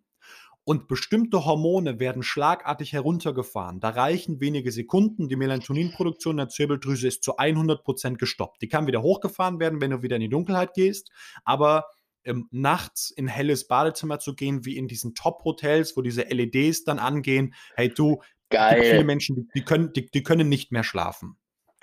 [0.65, 3.81] Und bestimmte Hormone werden schlagartig heruntergefahren.
[3.81, 5.29] Da reichen wenige Sekunden.
[5.29, 8.63] Die Melatoninproduktion der Zirbeldrüse ist zu 100% gestoppt.
[8.63, 11.11] Die kann wieder hochgefahren werden, wenn du wieder in die Dunkelheit gehst.
[11.45, 11.85] Aber
[12.25, 16.99] ähm, nachts in helles Badezimmer zu gehen, wie in diesen Top-Hotels, wo diese LEDs dann
[16.99, 19.05] angehen, hey du, gibt viele Geil.
[19.05, 21.37] Menschen, die, können, die, die können nicht mehr schlafen.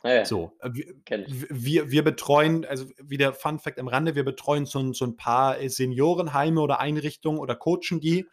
[0.03, 0.25] Ja, ja.
[0.25, 4.93] So, äh, wir, wir, betreuen, also wieder Fun Fact am Rande, wir betreuen so, ein-
[4.93, 8.25] so ein paar äh, Seniorenheime oder Einrichtungen oder coachen die.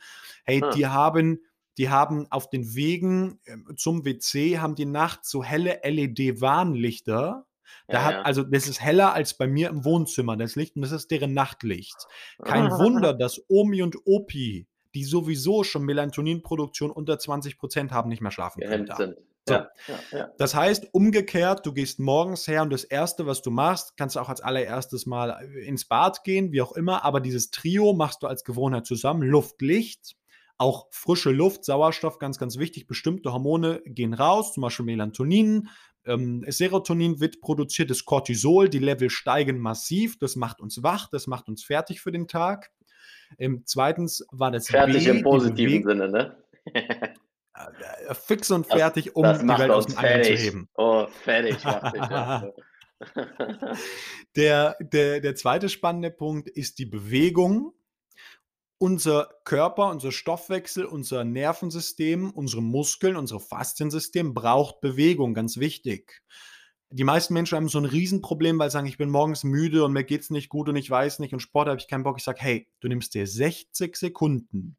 [0.45, 0.71] Hey, Ah.
[0.71, 1.41] die haben,
[1.77, 7.45] die haben auf den Wegen ähm, zum WC, haben die nachts so helle LED-Warnlichter.
[7.87, 10.83] Da Ja, hat, also das ist heller als bei mir im Wohnzimmer, das Licht, und
[10.83, 11.97] das ist deren Nachtlicht.
[12.43, 18.31] Kein Wunder, dass Omi und Opi, die sowieso schon Melatoninproduktion unter 20% haben, nicht mehr
[18.31, 18.87] schlafen können.
[19.49, 19.55] So.
[19.55, 20.31] Ja, ja, ja.
[20.39, 24.21] Das heißt, umgekehrt, du gehst morgens her und das Erste, was du machst, kannst du
[24.21, 28.23] auch als allererstes mal äh, ins Bad gehen, wie auch immer, aber dieses Trio machst
[28.23, 29.23] du als Gewohnheit zusammen.
[29.23, 30.17] Luft, Licht,
[30.59, 32.87] auch frische Luft, Sauerstoff, ganz, ganz wichtig.
[32.87, 35.69] Bestimmte Hormone gehen raus, zum Beispiel Melatonin.
[36.05, 41.27] Ähm, Serotonin wird produziert, das Cortisol, die Level steigen massiv, das macht uns wach, das
[41.27, 42.71] macht uns fertig für den Tag.
[43.39, 46.37] Ähm, zweitens war das Fertig B, im positiven Sinne, ne?
[48.09, 50.69] äh, fix und fertig, um das die Welt aus dem Angeln zu heben.
[50.75, 52.03] Oh, fertig macht dich.
[54.37, 57.73] Der, der, der zweite spannende Punkt ist die Bewegung.
[58.79, 66.23] Unser Körper, unser Stoffwechsel, unser Nervensystem, unsere Muskeln, unser Fasziensystem braucht Bewegung, ganz wichtig.
[66.91, 69.93] Die meisten Menschen haben so ein Riesenproblem, weil sie sagen, ich bin morgens müde und
[69.93, 72.19] mir geht es nicht gut und ich weiß nicht und Sport habe ich keinen Bock.
[72.19, 74.77] Ich sage, hey, du nimmst dir 60 Sekunden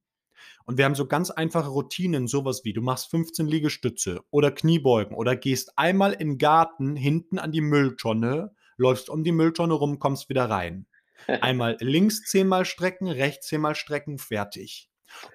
[0.66, 5.16] und wir haben so ganz einfache Routinen, sowas wie du machst 15 Liegestütze oder Kniebeugen
[5.16, 10.00] oder gehst einmal in den Garten hinten an die Mülltonne, läufst um die Mülltonne rum,
[10.00, 10.86] kommst wieder rein.
[11.42, 14.90] Einmal links zehnmal strecken, rechts zehnmal strecken, fertig.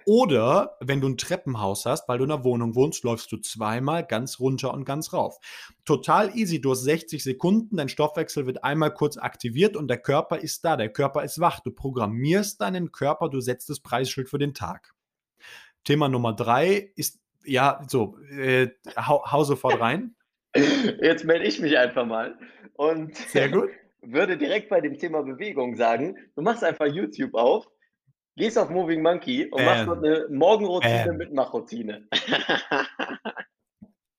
[0.06, 4.06] Oder wenn du ein Treppenhaus hast, weil du in einer Wohnung wohnst, läufst du zweimal
[4.06, 5.38] ganz runter und ganz rauf.
[5.84, 6.60] Total easy.
[6.60, 10.76] Du hast 60 Sekunden, dein Stoffwechsel wird einmal kurz aktiviert und der Körper ist da.
[10.76, 11.60] Der Körper ist wach.
[11.60, 14.93] Du programmierst deinen Körper, du setzt das Preisschild für den Tag.
[15.84, 20.14] Thema Nummer drei ist, ja, so, äh, hau, hau sofort rein.
[21.00, 22.38] Jetzt melde ich mich einfach mal
[22.74, 23.70] und Sehr gut.
[24.02, 27.68] würde direkt bei dem Thema Bewegung sagen, du machst einfach YouTube auf,
[28.36, 30.00] gehst auf Moving Monkey und machst Bam.
[30.00, 31.16] dort eine Morgenroutine Bam.
[31.16, 32.08] mit Machroutine.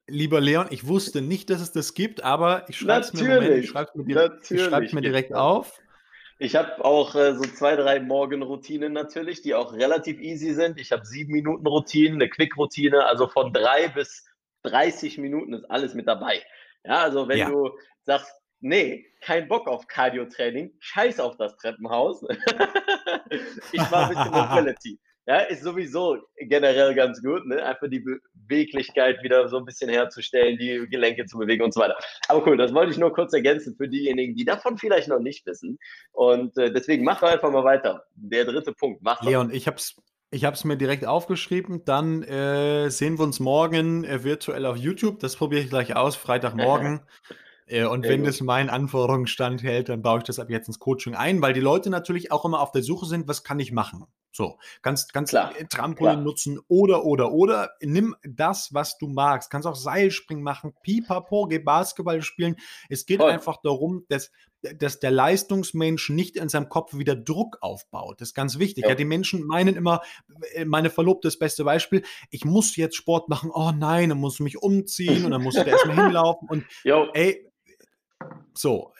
[0.07, 3.41] Lieber Leon, ich wusste nicht, dass es das gibt, aber ich schreibe es mir, Moment,
[3.41, 3.63] Natürlich.
[3.65, 5.79] ich schreib's mir, direkt, ich schreib's mir direkt auf.
[6.37, 10.77] Ich habe auch äh, so zwei, drei Morgenroutinen natürlich, die auch relativ easy sind.
[10.79, 14.25] Ich habe sieben Minuten Routinen, eine Quick-Routine, also von drei bis
[14.63, 16.43] 30 Minuten ist alles mit dabei.
[16.83, 17.49] Ja, also wenn Ja.
[17.49, 22.23] du sagst, nee, kein Bock auf Cardio-Training, scheiß auf das Treppenhaus.
[23.71, 24.99] ich war ein bisschen Mobility.
[25.27, 27.63] Ja, ist sowieso generell ganz gut, ne?
[27.63, 31.97] Einfach die Beweglichkeit wieder so ein bisschen herzustellen, die Gelenke zu bewegen und so weiter.
[32.27, 35.45] Aber cool, das wollte ich nur kurz ergänzen für diejenigen, die davon vielleicht noch nicht
[35.47, 35.79] wissen.
[36.11, 38.03] Und äh, deswegen mach einfach mal weiter.
[38.13, 39.25] Der dritte Punkt, Wasser.
[39.25, 39.95] Leon, ich hab's,
[40.29, 41.83] ich hab's mir direkt aufgeschrieben.
[41.85, 45.19] Dann äh, sehen wir uns morgen äh, virtuell auf YouTube.
[45.19, 47.01] Das probiere ich gleich aus, Freitagmorgen.
[47.65, 48.29] äh, und Sehr wenn gut.
[48.29, 51.61] das meinen Anforderungsstand hält, dann baue ich das ab jetzt ins Coaching ein, weil die
[51.61, 54.05] Leute natürlich auch immer auf der Suche sind, was kann ich machen?
[54.35, 56.23] So, kannst, kannst Klar, äh, Trampolin klar.
[56.23, 57.71] nutzen oder, oder, oder.
[57.81, 59.49] Nimm das, was du magst.
[59.49, 62.57] Kannst auch Seilspringen machen, Pipapo, geh Basketball spielen.
[62.89, 63.31] Es geht Voll.
[63.31, 68.19] einfach darum, dass, dass der Leistungsmensch nicht in seinem Kopf wieder Druck aufbaut.
[68.19, 68.83] Das ist ganz wichtig.
[68.83, 68.89] Ja.
[68.89, 70.01] Ja, die Menschen meinen immer,
[70.53, 73.51] äh, meine Verlobte ist das beste Beispiel, ich muss jetzt Sport machen.
[73.53, 76.49] Oh nein, dann muss ich mich umziehen und dann muss ich da erstmal hinlaufen.
[76.49, 77.49] Und Jo, ey,
[78.53, 78.91] so,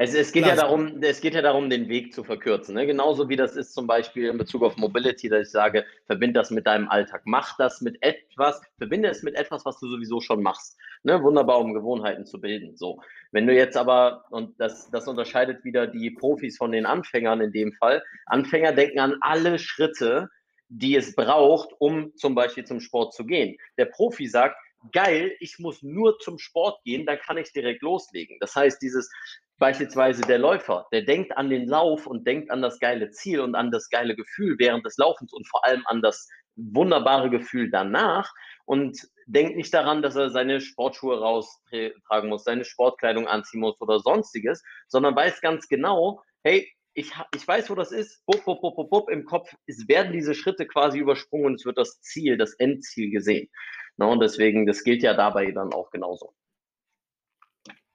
[0.00, 2.76] Es, es, geht ja darum, es geht ja darum, den Weg zu verkürzen.
[2.76, 2.86] Ne?
[2.86, 6.52] Genauso wie das ist zum Beispiel in Bezug auf Mobility, dass ich sage, verbinde das
[6.52, 7.22] mit deinem Alltag.
[7.24, 10.78] Mach das mit etwas, verbinde es mit etwas, was du sowieso schon machst.
[11.02, 11.20] Ne?
[11.24, 12.76] Wunderbar, um Gewohnheiten zu bilden.
[12.76, 13.02] So.
[13.32, 17.50] Wenn du jetzt aber, und das, das unterscheidet wieder die Profis von den Anfängern in
[17.50, 20.28] dem Fall, Anfänger denken an alle Schritte,
[20.68, 23.56] die es braucht, um zum Beispiel zum Sport zu gehen.
[23.78, 24.54] Der Profi sagt,
[24.92, 28.36] geil, ich muss nur zum Sport gehen, dann kann ich direkt loslegen.
[28.38, 29.10] Das heißt, dieses
[29.58, 33.54] beispielsweise der Läufer, der denkt an den Lauf und denkt an das geile Ziel und
[33.54, 38.32] an das geile Gefühl während des Laufens und vor allem an das wunderbare Gefühl danach
[38.64, 44.00] und denkt nicht daran, dass er seine Sportschuhe raustragen muss, seine Sportkleidung anziehen muss oder
[44.00, 48.74] sonstiges, sondern weiß ganz genau, hey, ich, ich weiß, wo das ist, bup, bup, bup,
[48.74, 52.36] bup, bup, im Kopf, es werden diese Schritte quasi übersprungen und es wird das Ziel,
[52.36, 53.48] das Endziel gesehen.
[53.96, 56.34] Na, und deswegen, das gilt ja dabei dann auch genauso.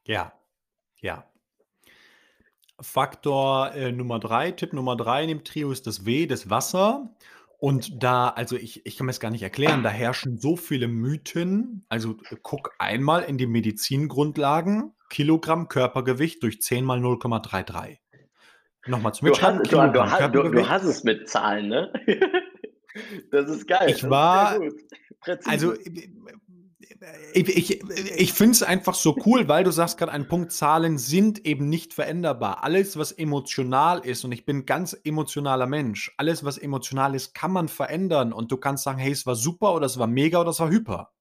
[0.06, 0.34] ja,
[1.02, 1.33] ja.
[2.84, 7.16] Faktor äh, Nummer drei, Tipp Nummer drei in dem Trio ist das W, das Wasser.
[7.60, 10.88] Und da, also ich, ich kann mir das gar nicht erklären, da herrschen so viele
[10.90, 11.86] Mythen.
[11.90, 18.00] Also äh, guck einmal in die Medizingrundlagen, Kilogramm Körpergewicht durch 10 mal 0,33.
[18.86, 20.70] Nochmal zum Du Mitschreiben, hast, du, du, Kilogramm hast, du, du Körpergewicht.
[20.70, 21.94] hast es mit Zahlen, ne?
[23.32, 23.90] Das ist geil.
[23.90, 24.60] Ich war-.
[25.46, 25.74] Also
[27.34, 27.82] ich, ich,
[28.18, 31.70] ich finde es einfach so cool, weil du sagst gerade einen Punkt, Zahlen sind eben
[31.70, 32.64] nicht veränderbar.
[32.64, 37.52] Alles, was emotional ist, und ich bin ganz emotionaler Mensch, alles, was emotional ist, kann
[37.52, 38.34] man verändern.
[38.34, 40.70] Und du kannst sagen, hey, es war super oder es war mega oder es war
[40.70, 41.12] hyper.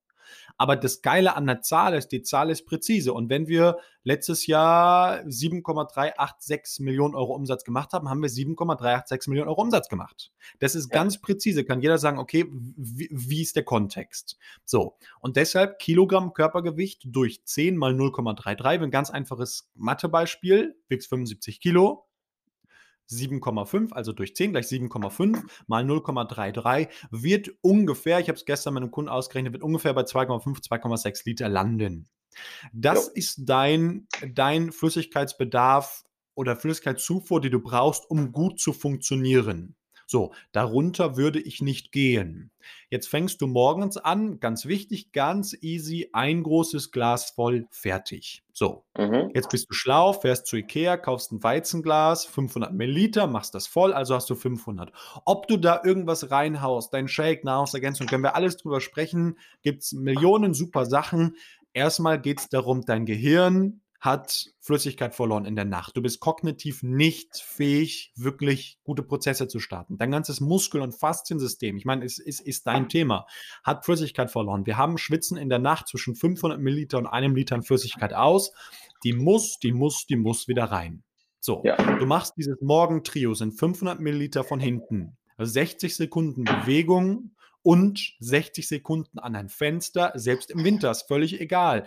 [0.57, 3.13] Aber das Geile an der Zahl ist, die Zahl ist präzise.
[3.13, 9.49] Und wenn wir letztes Jahr 7,386 Millionen Euro Umsatz gemacht haben, haben wir 7,386 Millionen
[9.49, 10.33] Euro Umsatz gemacht.
[10.59, 10.95] Das ist ja.
[10.95, 11.65] ganz präzise.
[11.65, 14.39] Kann jeder sagen, okay, wie, wie ist der Kontext?
[14.65, 14.97] So.
[15.21, 18.83] Und deshalb Kilogramm Körpergewicht durch 10 mal 0,33.
[18.83, 20.77] Ein ganz einfaches Mathebeispiel.
[20.89, 22.07] Wiegst 75 Kilo
[23.13, 28.83] 7,5, also durch 10 gleich 7,5 mal 0,33 wird ungefähr, ich habe es gestern mit
[28.83, 32.09] einem Kunden ausgerechnet, wird ungefähr bei 2,5, 2,6 Liter landen.
[32.73, 33.13] Das ja.
[33.15, 36.05] ist dein, dein Flüssigkeitsbedarf
[36.35, 39.77] oder Flüssigkeitszufuhr, die du brauchst, um gut zu funktionieren.
[40.13, 42.51] So, darunter würde ich nicht gehen.
[42.91, 48.45] Jetzt fängst du morgens an, ganz wichtig, ganz easy, ein großes Glas voll, fertig.
[48.53, 49.31] So, mhm.
[49.33, 53.95] jetzt bist du schlau, fährst zu Ikea, kaufst ein Weizenglas, 500 Milliliter, machst das voll,
[53.95, 54.93] also hast du 500.
[55.25, 59.93] Ob du da irgendwas reinhaust, dein Shake, Nahrungsergänzung, können wir alles drüber sprechen, gibt es
[59.93, 61.37] Millionen super Sachen.
[61.73, 65.97] Erstmal geht es darum, dein Gehirn hat Flüssigkeit verloren in der Nacht.
[65.97, 69.97] Du bist kognitiv nicht fähig, wirklich gute Prozesse zu starten.
[69.97, 73.27] Dein ganzes Muskel- und Fasziensystem, ich meine, es ist, ist dein Thema,
[73.63, 74.67] hat Flüssigkeit verloren.
[74.67, 78.53] Wir haben Schwitzen in der Nacht zwischen 500 Milliliter und einem Liter an Flüssigkeit aus.
[79.05, 81.05] Die muss, die muss, die muss wieder rein.
[81.39, 81.77] So, ja.
[81.77, 85.17] du machst dieses Morgentrio, sind 500 Milliliter von hinten.
[85.39, 91.87] 60 Sekunden Bewegung und 60 Sekunden an ein Fenster, selbst im Winter, ist völlig egal.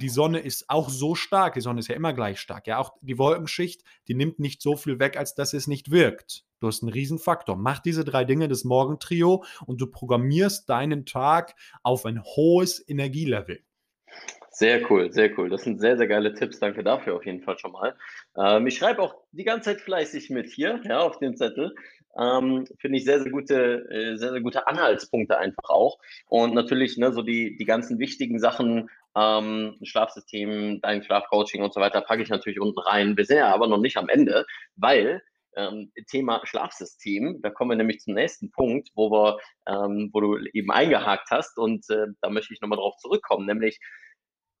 [0.00, 2.66] Die Sonne ist auch so stark, die Sonne ist ja immer gleich stark.
[2.66, 6.44] Ja, auch die Wolkenschicht, die nimmt nicht so viel weg, als dass es nicht wirkt.
[6.60, 7.56] Du hast einen Riesenfaktor.
[7.56, 13.60] Mach diese drei Dinge des Morgentrio und du programmierst deinen Tag auf ein hohes Energielevel.
[14.50, 15.50] Sehr cool, sehr cool.
[15.50, 16.60] Das sind sehr, sehr geile Tipps.
[16.60, 17.94] Danke dafür auf jeden Fall schon mal.
[18.38, 21.74] Ähm, ich schreibe auch die ganze Zeit fleißig mit hier, ja, auf dem Zettel.
[22.18, 25.98] Ähm, Finde ich sehr, sehr gute, äh, sehr, sehr gute Anhaltspunkte einfach auch.
[26.26, 31.80] Und natürlich, ne, so die, die ganzen wichtigen Sachen, ähm, Schlafsystem, dein Schlafcoaching und so
[31.80, 33.16] weiter, packe ich natürlich unten rein.
[33.28, 34.46] Ja aber noch nicht am Ende,
[34.76, 35.22] weil
[35.56, 40.38] ähm, Thema Schlafsystem, da kommen wir nämlich zum nächsten Punkt, wo wir, ähm, wo du
[40.52, 43.80] eben eingehakt hast und äh, da möchte ich nochmal drauf zurückkommen, nämlich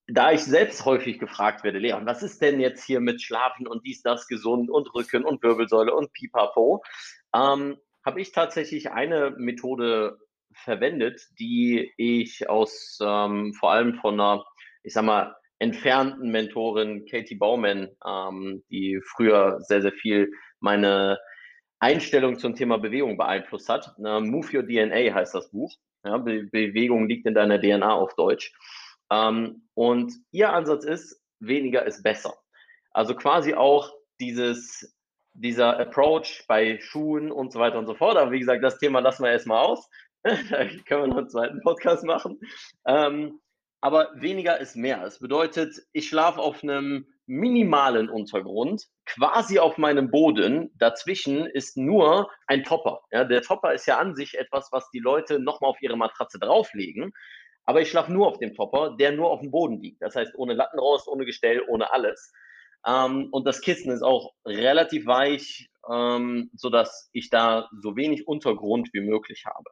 [0.08, 3.84] da ich selbst häufig gefragt werde, Leon, was ist denn jetzt hier mit Schlafen und
[3.84, 6.82] dies, das gesund und Rücken und Wirbelsäule und Pipapo,
[7.36, 10.18] ähm, habe ich tatsächlich eine Methode
[10.52, 14.44] verwendet, die ich aus ähm, vor allem von einer,
[14.82, 20.30] ich sag mal, entfernten Mentorin Katie Baumann, ähm, die früher sehr, sehr viel
[20.60, 21.18] meine
[21.78, 23.94] Einstellung zum Thema Bewegung beeinflusst hat.
[23.98, 25.74] Ähm, Move Your DNA heißt das Buch.
[26.04, 28.52] Ja, Be Bewegung liegt in deiner DNA auf Deutsch.
[29.10, 32.34] Ähm, und ihr Ansatz ist, weniger ist besser.
[32.92, 34.95] Also quasi auch dieses,
[35.40, 38.16] dieser Approach bei Schuhen und so weiter und so fort.
[38.16, 39.88] Aber wie gesagt, das Thema lassen wir erstmal aus.
[40.22, 42.40] da können wir noch einen zweiten Podcast machen.
[42.86, 43.40] Ähm,
[43.80, 45.04] aber weniger ist mehr.
[45.04, 50.70] Es bedeutet, ich schlafe auf einem minimalen Untergrund, quasi auf meinem Boden.
[50.76, 53.02] Dazwischen ist nur ein Topper.
[53.10, 56.38] Ja, der Topper ist ja an sich etwas, was die Leute nochmal auf ihre Matratze
[56.38, 57.12] drauflegen.
[57.64, 60.00] Aber ich schlafe nur auf dem Topper, der nur auf dem Boden liegt.
[60.00, 62.32] Das heißt, ohne Lattenrost, ohne Gestell, ohne alles.
[62.86, 68.90] Ähm, und das Kissen ist auch relativ weich, ähm, sodass ich da so wenig Untergrund
[68.92, 69.70] wie möglich habe.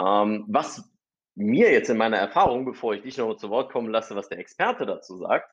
[0.00, 0.90] Ähm, was
[1.34, 4.38] mir jetzt in meiner Erfahrung, bevor ich dich noch zu Wort kommen lasse, was der
[4.38, 5.50] Experte dazu sagt,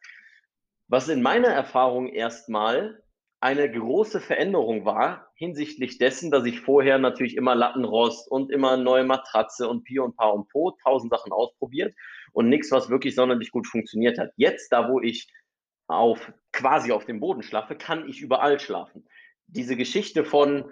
[0.87, 3.03] was in meiner Erfahrung erstmal
[3.39, 9.03] eine große Veränderung war hinsichtlich dessen, dass ich vorher natürlich immer Lattenrost und immer neue
[9.03, 11.93] Matratze und Pi und Pa und Po, tausend Sachen ausprobiert
[12.31, 14.31] und nichts, was wirklich sonderlich gut funktioniert hat.
[14.37, 15.27] Jetzt, da wo ich
[15.87, 19.07] auf quasi auf dem Boden schlafe, kann ich überall schlafen.
[19.47, 20.71] Diese Geschichte von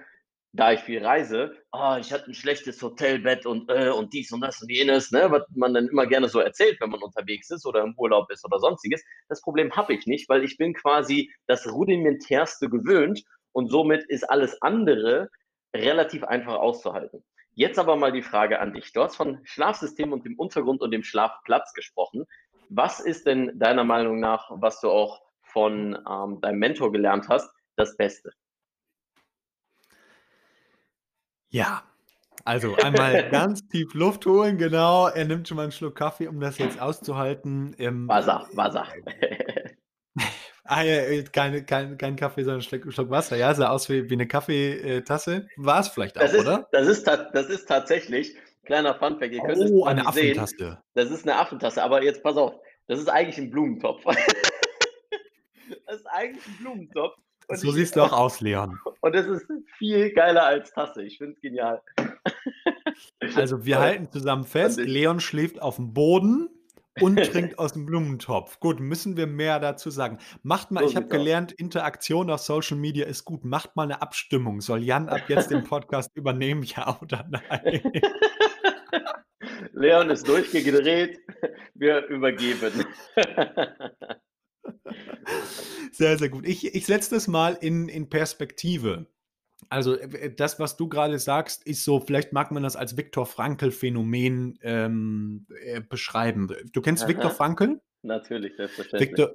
[0.55, 4.41] da ich viel reise, oh, ich hatte ein schlechtes Hotelbett und, äh, und dies und
[4.41, 7.65] das und jenes, ne, was man dann immer gerne so erzählt, wenn man unterwegs ist
[7.65, 9.03] oder im Urlaub ist oder sonstiges.
[9.29, 14.29] Das Problem habe ich nicht, weil ich bin quasi das rudimentärste gewöhnt und somit ist
[14.29, 15.29] alles andere
[15.75, 17.23] relativ einfach auszuhalten.
[17.55, 18.93] Jetzt aber mal die Frage an dich.
[18.93, 22.25] Du hast von Schlafsystem und dem Untergrund und dem Schlafplatz gesprochen.
[22.75, 27.47] Was ist denn deiner Meinung nach, was du auch von ähm, deinem Mentor gelernt hast,
[27.75, 28.31] das Beste?
[31.49, 31.83] Ja,
[32.45, 35.07] also einmal ganz tief Luft holen, genau.
[35.07, 37.75] Er nimmt schon mal einen Schluck Kaffee, um das jetzt auszuhalten.
[37.77, 38.87] Ähm, Wasser, Wasser.
[40.63, 43.37] ah, ja, keine, kein, kein Kaffee, sondern ein Schluck, Schluck Wasser.
[43.37, 45.47] Ja, sah aus wie, wie eine Kaffeetasse.
[45.57, 46.67] War es vielleicht auch, das ist, oder?
[46.71, 48.35] Das ist, das ist tatsächlich.
[48.65, 50.39] Kleiner Funfact, ihr könnt es Oh, eine nicht sehen.
[50.39, 50.81] Affentaste.
[50.93, 52.53] Das ist eine Affentasse, aber jetzt pass auf,
[52.87, 54.03] das ist eigentlich ein Blumentopf.
[55.85, 57.15] das ist eigentlich ein Blumentopf.
[57.49, 58.79] Und So ich- siehst du auch aus, Leon.
[59.01, 59.45] Und es ist
[59.77, 61.03] viel geiler als Tasse.
[61.03, 61.81] Ich finde es genial.
[63.35, 63.83] Also wir Toll.
[63.83, 66.49] halten zusammen fest, Leon schläft auf dem Boden
[67.01, 68.59] und trinkt aus dem Blumentopf.
[68.59, 70.19] Gut, müssen wir mehr dazu sagen.
[70.43, 73.45] Macht mal, So ich habe gelernt, Interaktion auf Social Media ist gut.
[73.45, 74.61] Macht mal eine Abstimmung.
[74.61, 77.81] Soll Jan ab jetzt den Podcast übernehmen, ja oder nein?
[79.73, 81.19] Leon ist durchgedreht.
[81.73, 82.85] Wir übergeben.
[85.91, 86.47] Sehr, sehr gut.
[86.47, 89.07] Ich, ich setze das mal in, in Perspektive.
[89.69, 93.25] Also äh, das, was du gerade sagst, ist so, vielleicht mag man das als Viktor
[93.25, 96.49] Frankl-Phänomen ähm, äh, beschreiben.
[96.71, 97.09] Du kennst Aha.
[97.09, 97.81] Viktor Frankl?
[98.05, 99.11] Natürlich, selbstverständlich.
[99.11, 99.33] Victor,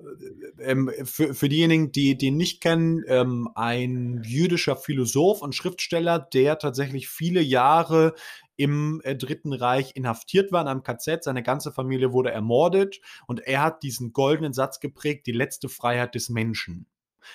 [0.59, 6.19] äh, ähm, für, für diejenigen, die den nicht kennen, ähm, ein jüdischer Philosoph und Schriftsteller,
[6.19, 8.15] der tatsächlich viele Jahre
[8.59, 11.25] im äh, Dritten Reich inhaftiert war in einem KZ.
[11.25, 16.15] Seine ganze Familie wurde ermordet und er hat diesen goldenen Satz geprägt, die letzte Freiheit
[16.15, 16.87] des Menschen.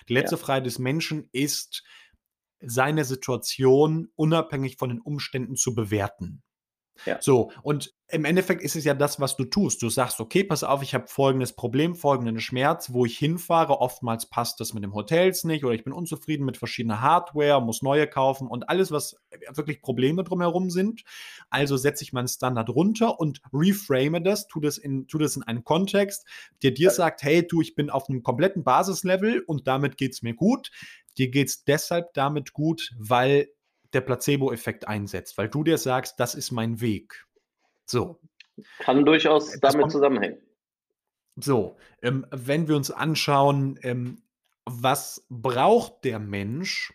[0.09, 1.83] Die letzte Freiheit des Menschen ist,
[2.65, 6.43] seine Situation unabhängig von den Umständen zu bewerten.
[7.05, 7.21] Ja.
[7.21, 9.81] So, und im Endeffekt ist es ja das, was du tust.
[9.81, 13.81] Du sagst, okay, pass auf, ich habe folgendes Problem, folgenden Schmerz, wo ich hinfahre.
[13.81, 17.81] Oftmals passt das mit dem Hotels nicht oder ich bin unzufrieden mit verschiedener Hardware, muss
[17.81, 19.17] neue kaufen und alles, was
[19.51, 21.03] wirklich Probleme drumherum sind.
[21.49, 25.41] Also setze ich meinen Standard runter und reframe das, tu das in, tu das in
[25.41, 26.27] einen Kontext,
[26.61, 30.21] der dir sagt, hey, du, ich bin auf einem kompletten Basislevel und damit geht es
[30.21, 30.69] mir gut.
[31.17, 33.49] Dir geht es deshalb damit gut, weil
[33.91, 37.25] der Placebo-Effekt einsetzt, weil du dir sagst, das ist mein Weg.
[37.93, 38.19] So,
[38.79, 40.37] Kann durchaus Das damit kommt- zusammenhängen.
[41.35, 44.23] so, ähm, wenn wir uns anschauen, ähm,
[44.65, 46.91] was braucht der Mensch,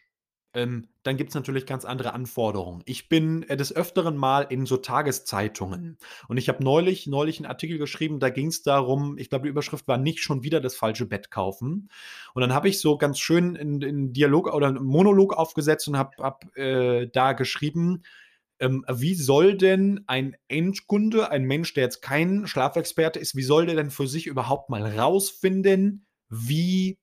[0.54, 2.82] ähm, dann gibt es natürlich ganz andere Anforderungen.
[2.86, 7.46] Ich bin äh, des Öfteren mal in so Tageszeitungen und ich habe neulich, neulich einen
[7.46, 10.74] Artikel geschrieben, da ging es darum, ich glaube, die Überschrift war nicht schon wieder das
[10.74, 11.90] falsche Bett kaufen.
[12.34, 16.16] Und dann habe ich so ganz schön einen Dialog oder einen Monolog aufgesetzt und habe
[16.18, 18.02] hab, äh, da geschrieben,
[18.60, 23.66] ähm, wie soll denn ein Endkunde, ein Mensch, der jetzt kein Schlafexperte ist, wie soll
[23.66, 26.98] der denn für sich überhaupt mal rausfinden, wie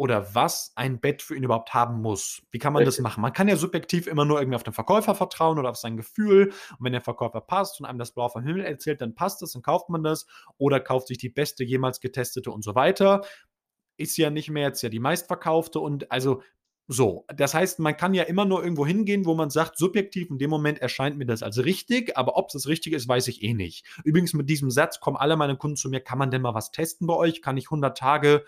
[0.00, 2.40] oder was ein Bett für ihn überhaupt haben muss?
[2.50, 3.02] Wie kann man das Richtig.
[3.02, 3.20] machen?
[3.20, 6.54] Man kann ja subjektiv immer nur irgendwie auf den Verkäufer vertrauen oder auf sein Gefühl.
[6.70, 9.52] Und wenn der Verkäufer passt und einem das Blau vom Himmel erzählt, dann passt es,
[9.52, 10.24] dann kauft man das
[10.56, 13.20] oder kauft sich die beste jemals getestete und so weiter.
[13.98, 16.40] Ist ja nicht mehr jetzt ja die meistverkaufte und also
[16.92, 20.38] so, das heißt, man kann ja immer nur irgendwo hingehen, wo man sagt, subjektiv in
[20.38, 23.44] dem Moment erscheint mir das als richtig, aber ob es das Richtige ist, weiß ich
[23.44, 23.86] eh nicht.
[24.02, 26.72] Übrigens, mit diesem Satz kommen alle meine Kunden zu mir, kann man denn mal was
[26.72, 27.42] testen bei euch?
[27.42, 28.44] Kann ich 100 Tage?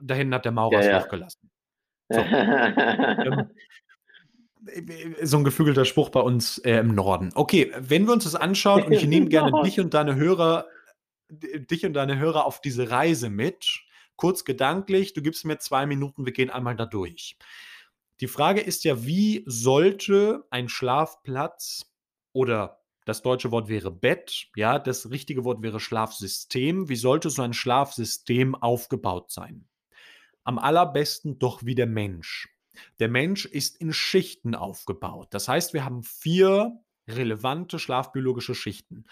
[0.00, 0.98] Dahin hat der Maurer Ja, es ja.
[0.98, 1.50] aufgelassen.
[2.08, 3.50] Ähm,
[5.22, 7.32] so ein geflügelter Spruch bei uns äh, im Norden.
[7.34, 10.64] Okay, wenn wir uns das anschauen und ich nehme gerne dich und deine Hörer,
[11.28, 13.82] dich und deine Hörer auf diese Reise mit.
[14.22, 17.36] Kurz gedanklich, du gibst mir zwei Minuten, wir gehen einmal da durch.
[18.20, 21.92] Die Frage ist ja, wie sollte ein Schlafplatz
[22.32, 26.88] oder das deutsche Wort wäre Bett, ja, das richtige Wort wäre Schlafsystem.
[26.88, 29.66] Wie sollte so ein Schlafsystem aufgebaut sein?
[30.44, 32.48] Am allerbesten doch wie der Mensch.
[33.00, 35.34] Der Mensch ist in Schichten aufgebaut.
[35.34, 39.04] Das heißt, wir haben vier relevante schlafbiologische Schichten.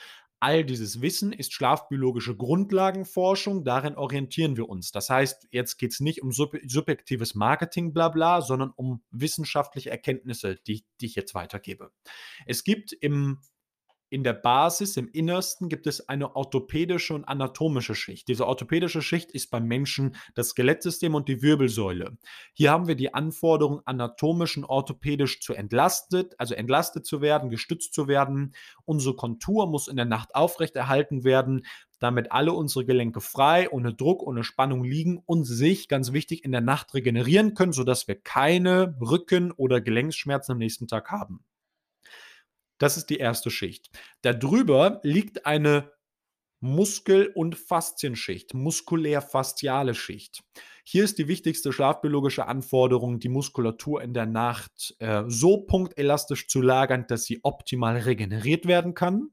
[0.42, 4.90] All dieses Wissen ist schlafbiologische Grundlagenforschung, darin orientieren wir uns.
[4.90, 9.90] Das heißt, jetzt geht es nicht um sub subjektives Marketing, bla bla, sondern um wissenschaftliche
[9.90, 11.92] Erkenntnisse, die, die ich jetzt weitergebe.
[12.46, 13.38] Es gibt im
[14.10, 18.28] in der Basis, im Innersten, gibt es eine orthopädische und anatomische Schicht.
[18.28, 22.18] Diese orthopädische Schicht ist beim Menschen das Skelettsystem und die Wirbelsäule.
[22.52, 27.94] Hier haben wir die Anforderung, anatomisch und orthopädisch zu entlastet, also entlastet zu werden, gestützt
[27.94, 28.54] zu werden.
[28.84, 31.64] Unsere Kontur muss in der Nacht aufrechterhalten werden,
[32.00, 36.50] damit alle unsere Gelenke frei, ohne Druck, ohne Spannung liegen und sich, ganz wichtig, in
[36.50, 41.44] der Nacht regenerieren können, sodass wir keine Rücken- oder Gelenkschmerzen am nächsten Tag haben.
[42.80, 43.90] Das ist die erste Schicht.
[44.22, 45.92] Darüber liegt eine
[46.60, 50.42] Muskel- und Faszienschicht, muskulär-fasziale Schicht.
[50.84, 56.60] Hier ist die wichtigste schlafbiologische Anforderung, die Muskulatur in der Nacht äh, so punktelastisch zu
[56.62, 59.28] lagern, dass sie optimal regeneriert werden kann,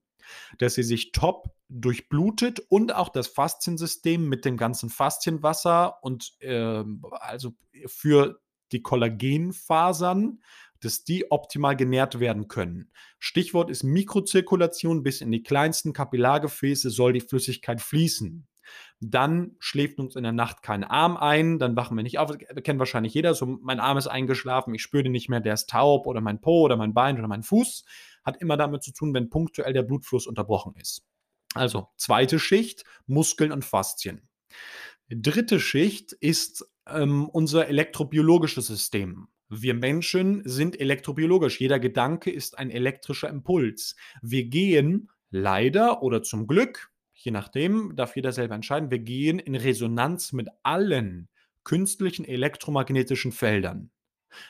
[0.58, 7.04] dass sie sich top durchblutet und auch das Fasziensystem mit dem ganzen Faszienwasser und ähm,
[7.12, 7.54] also
[7.88, 8.40] für
[8.72, 10.42] die Kollagenfasern,
[10.84, 12.92] dass die optimal genährt werden können.
[13.20, 15.04] Stichwort ist Mikrozirkulation.
[15.04, 18.48] Bis in die kleinsten Kapillargefäße soll die Flüssigkeit fließen.
[19.00, 22.36] Dann schläft uns in der Nacht kein Arm ein, dann wachen wir nicht auf.
[22.64, 23.34] Kennt wahrscheinlich jeder.
[23.34, 26.42] So, mein Arm ist eingeschlafen, ich spüre den nicht mehr, der ist taub oder mein
[26.42, 27.86] Po oder mein Bein oder mein Fuß.
[28.24, 31.06] hat immer damit zu tun, wenn punktuell der Blutfluss unterbrochen ist.
[31.54, 34.28] Also zweite Schicht, Muskeln und Faszien.
[35.10, 39.30] Dritte Schicht ist ähm, unser elektrobiologisches System.
[39.50, 41.60] Wir Menschen sind elektrobiologisch.
[41.60, 43.96] Jeder Gedanke ist ein elektrischer Impuls.
[44.22, 49.56] Wir gehen leider oder zum Glück, je nachdem, darf jeder selber entscheiden, wir gehen in
[49.56, 51.30] Resonanz mit allen
[51.64, 53.92] künstlichen elektromagnetischen Feldern.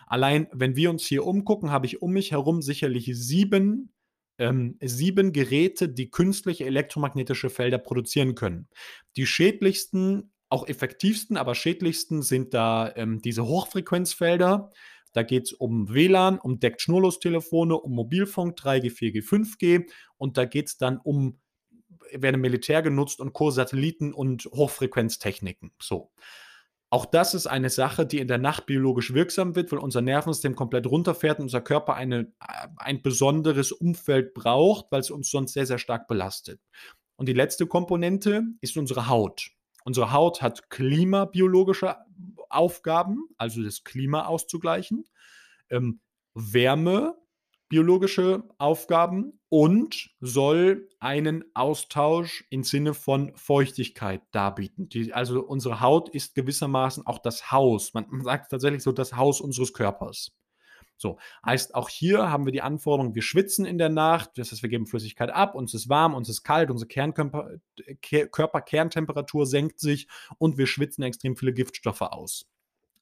[0.06, 3.92] Allein, wenn wir uns hier umgucken, habe ich um mich herum sicherlich sieben,
[4.38, 8.68] ähm, sieben Geräte, die künstliche elektromagnetische Felder produzieren können.
[9.16, 14.72] Die schädlichsten, auch effektivsten, aber schädlichsten sind da ähm, diese Hochfrequenzfelder.
[15.14, 20.68] Da geht es um WLAN, um Deckt-Schnurlos-Telefone, um Mobilfunk 3G, 4G, 5G und da geht
[20.68, 21.40] es dann um,
[22.12, 25.72] werden Militär genutzt und Co-Satelliten und Hochfrequenztechniken.
[25.82, 26.12] So.
[26.90, 30.56] Auch das ist eine Sache, die in der Nacht biologisch wirksam wird, weil unser Nervensystem
[30.56, 35.54] komplett runterfährt und unser Körper eine, äh, ein besonderes Umfeld braucht, weil es uns sonst
[35.54, 36.62] sehr, sehr stark belastet.
[37.18, 39.57] Und die letzte Komponente ist unsere Haut.
[39.88, 41.96] Unsere Haut hat klimabiologische
[42.50, 45.06] Aufgaben, also das Klima auszugleichen,
[45.70, 46.02] ähm,
[46.34, 47.16] Wärme,
[47.70, 54.90] biologische Aufgaben und soll einen Austausch im Sinne von Feuchtigkeit darbieten.
[54.90, 57.94] Die, also unsere Haut ist gewissermaßen auch das Haus.
[57.94, 60.37] Man, man sagt tatsächlich so das Haus unseres Körpers.
[60.98, 64.64] So, heißt auch hier haben wir die Anforderung, wir schwitzen in der Nacht, das heißt,
[64.64, 67.52] wir geben Flüssigkeit ab, uns ist warm, uns ist kalt, unsere Kernkörper,
[68.02, 70.08] Körperkerntemperatur senkt sich
[70.40, 72.50] und wir schwitzen extrem viele Giftstoffe aus.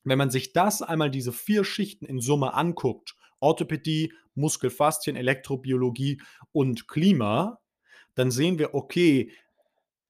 [0.04, 6.22] Wenn man sich das einmal diese vier Schichten in Summe anguckt Orthopädie, Muskelfaszien, Elektrobiologie
[6.52, 7.60] und Klima,
[8.16, 9.32] dann sehen wir, okay,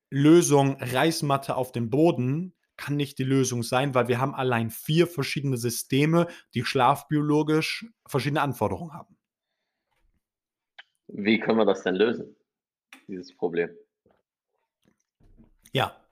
[0.10, 5.08] Lösung Reißmatte auf dem Boden kann nicht die Lösung sein, weil wir haben allein vier
[5.08, 9.18] verschiedene Systeme, die schlafbiologisch verschiedene Anforderungen haben.
[11.08, 12.36] Wie können wir das denn lösen,
[13.08, 13.70] dieses Problem?
[15.72, 16.06] Ja,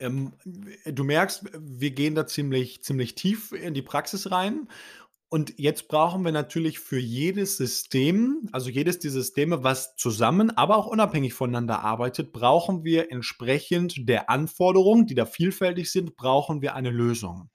[0.00, 0.32] ähm,
[0.84, 4.68] du merkst, wir gehen da ziemlich, ziemlich tief in die Praxis rein
[5.30, 10.78] und jetzt brauchen wir natürlich für jedes System, also jedes dieser Systeme, was zusammen, aber
[10.78, 16.74] auch unabhängig voneinander arbeitet, brauchen wir entsprechend der Anforderungen, die da vielfältig sind, brauchen wir
[16.74, 17.50] eine Lösung.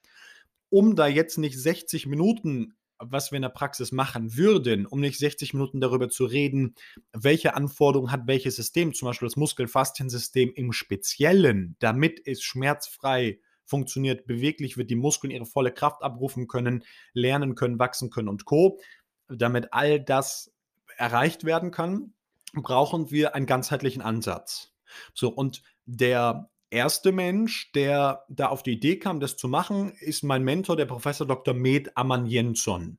[0.70, 5.18] Um da jetzt nicht 60 Minuten, was wir in der Praxis machen würden, um nicht
[5.18, 6.76] 60 Minuten darüber zu reden,
[7.12, 13.53] welche Anforderungen hat welches System, zum Beispiel das Muskelfasziensystem im Speziellen, damit es schmerzfrei ist
[13.66, 16.84] funktioniert, beweglich wird, die Muskeln ihre volle Kraft abrufen können,
[17.14, 18.80] lernen können, wachsen können und Co.
[19.28, 20.54] Damit all das
[20.98, 22.14] erreicht werden kann,
[22.54, 24.74] brauchen wir einen ganzheitlichen Ansatz.
[25.14, 30.24] So, und der erste Mensch, der da auf die Idee kam, das zu machen, ist
[30.24, 31.54] mein Mentor, der Professor Dr.
[31.54, 32.98] Med Aman Jensson.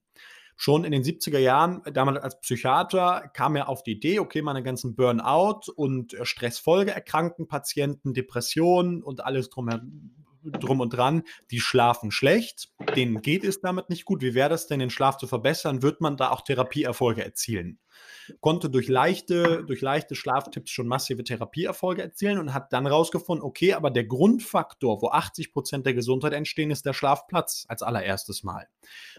[0.57, 4.63] Schon in den 70er Jahren, damals als Psychiater, kam er auf die Idee, okay, meine
[4.63, 12.69] ganzen Burnout und Stressfolgeerkrankten Patienten, Depressionen und alles drumherum drum und dran, die schlafen schlecht,
[12.97, 14.23] denen geht es damit nicht gut.
[14.23, 15.83] Wie wäre das denn, den Schlaf zu verbessern?
[15.83, 17.79] Wird man da auch Therapieerfolge erzielen?
[18.41, 23.75] Konnte durch leichte, durch leichte Schlaftipps schon massive Therapieerfolge erzielen und hat dann rausgefunden, okay,
[23.75, 28.69] aber der Grundfaktor, wo 80 Prozent der Gesundheit entstehen, ist der Schlafplatz als allererstes Mal.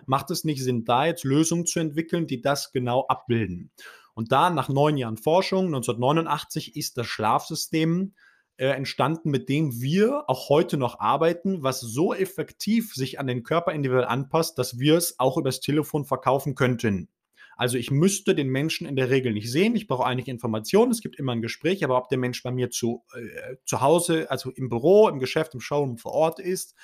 [0.06, 3.72] Macht es nicht Sinn, da jetzt Lösungen zu entwickeln, die das genau abbilden?
[4.14, 8.14] Und da nach neun Jahren Forschung, 1989, ist das Schlafsystem
[8.58, 13.44] äh, entstanden, mit dem wir auch heute noch arbeiten, was so effektiv sich an den
[13.44, 17.10] Körper individuell anpasst, dass wir es auch übers Telefon verkaufen könnten.
[17.58, 19.76] Also ich müsste den Menschen in der Regel nicht sehen.
[19.76, 20.92] Ich brauche einige Informationen.
[20.92, 24.30] Es gibt immer ein Gespräch, aber ob der Mensch bei mir zu, äh, zu Hause,
[24.30, 26.76] also im Büro, im Geschäft, im Showroom vor Ort ist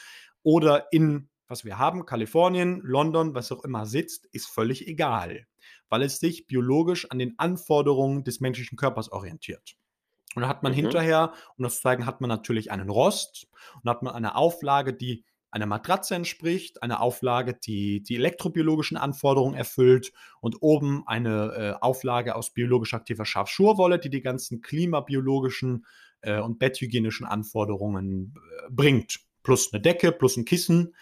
[0.43, 5.45] oder in, was wir haben, Kalifornien, London, was auch immer sitzt, ist völlig egal,
[5.89, 9.75] weil es sich biologisch an den Anforderungen des menschlichen Körpers orientiert.
[10.35, 10.77] Und dann hat man mhm.
[10.77, 13.47] hinterher, um das zu zeigen, hat man natürlich einen Rost
[13.83, 19.55] und hat man eine Auflage, die einer Matratze entspricht, eine Auflage, die die elektrobiologischen Anforderungen
[19.55, 25.85] erfüllt und oben eine äh, Auflage aus biologisch aktiver Schafschurwolle, die die ganzen klimabiologischen
[26.21, 29.19] äh, und betthygienischen Anforderungen äh, bringt.
[29.43, 30.95] Plus eine Decke, plus ein Kissen.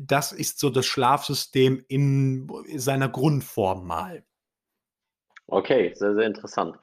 [0.00, 4.24] Das ist so das Schlafsystem in seiner Grundform mal.
[5.52, 6.76] Okay, sehr, sehr interessant.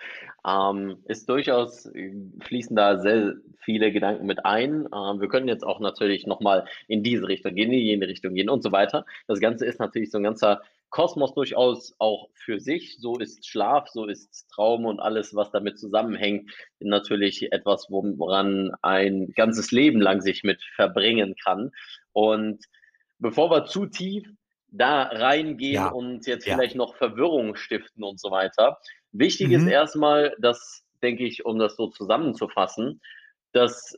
[0.46, 4.90] Ähm, ist durchaus, äh, fließen da sehr viele Gedanken mit ein.
[4.94, 8.50] Ähm, wir können jetzt auch natürlich nochmal in diese Richtung gehen, in jene Richtung gehen
[8.50, 9.06] und so weiter.
[9.28, 12.98] Das Ganze ist natürlich so ein ganzer Kosmos durchaus auch für sich.
[13.00, 16.52] So ist Schlaf, so ist Traum und alles, was damit zusammenhängt,
[16.82, 21.72] natürlich etwas, woran ein ganzes Leben lang sich mit verbringen kann.
[22.12, 22.66] Und
[23.18, 24.28] bevor wir zu tief
[24.70, 25.90] da reingehen Ja.
[25.90, 26.56] und jetzt Ja.
[26.56, 28.78] vielleicht noch Verwirrung stiften und so weiter.
[29.12, 29.54] Wichtig Mhm.
[29.56, 33.02] ist erstmal, dass, denke ich, um das so zusammenzufassen,
[33.54, 33.98] dass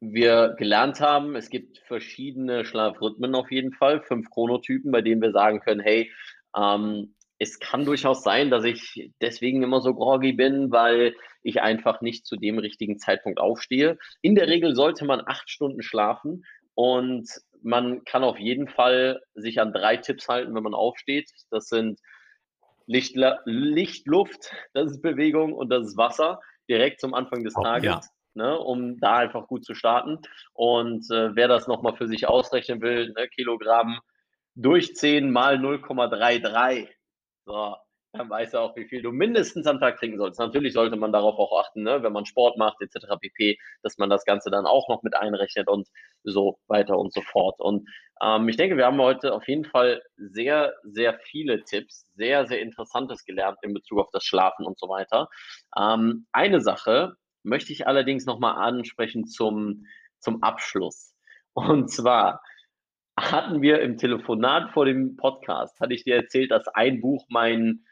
[0.00, 5.32] wir gelernt haben, es gibt verschiedene Schlafrhythmen auf jeden Fall, fünf Chronotypen, bei denen wir
[5.32, 6.10] sagen können, hey,
[6.56, 12.00] ähm, es kann durchaus sein, dass ich deswegen immer so groggy bin, weil ich einfach
[12.00, 13.98] nicht zu dem richtigen Zeitpunkt aufstehe.
[14.22, 17.28] In der Regel sollte man acht Stunden schlafen und
[17.64, 21.30] man kann auf jeden Fall sich an drei Tipps halten, wenn man aufsteht.
[21.50, 21.98] Das sind
[22.86, 27.84] Licht, Licht Luft, das ist Bewegung und das ist Wasser direkt zum Anfang des Tages.
[27.84, 28.00] ja.
[28.36, 30.18] Ne, um da einfach gut zu starten.
[30.54, 34.00] Und äh, wer das nochmal für sich ausrechnen will, ne, Kilogramm
[34.56, 36.88] durch 10 mal 0,33.
[37.44, 37.76] So,
[38.14, 40.38] dann weiß er auch, wie viel du mindestens am Tag trinken sollst.
[40.38, 43.06] Natürlich sollte man darauf auch achten, ne, wenn man Sport macht, etc.
[43.20, 45.88] pp., dass man das Ganze dann auch noch mit einrechnet und
[46.22, 47.60] so weiter und so fort.
[47.60, 47.88] Und
[48.22, 52.60] ähm, ich denke, wir haben heute auf jeden Fall sehr, sehr viele Tipps, sehr, sehr
[52.60, 55.28] Interessantes gelernt in Bezug auf das Schlafen und so weiter.
[55.76, 59.86] Ähm, eine Sache möchte ich allerdings nochmal ansprechen zum,
[60.20, 61.14] zum Abschluss.
[61.52, 62.40] Und zwar
[63.18, 67.84] hatten wir im Telefonat vor dem Podcast, hatte ich dir erzählt, dass ein Buch mein,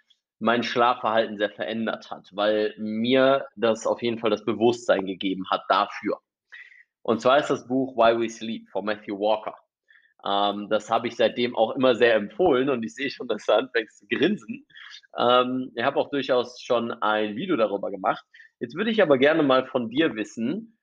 [0.42, 5.62] mein Schlafverhalten sehr verändert hat, weil mir das auf jeden Fall das Bewusstsein gegeben hat
[5.68, 6.18] dafür.
[7.02, 9.54] Und zwar ist das Buch Why We Sleep von Matthew Walker.
[10.24, 13.52] Ähm, das habe ich seitdem auch immer sehr empfohlen und ich sehe schon, dass du
[13.52, 14.66] anfängst zu grinsen.
[15.16, 18.24] Ähm, ich habe auch durchaus schon ein Video darüber gemacht.
[18.58, 20.76] Jetzt würde ich aber gerne mal von dir wissen,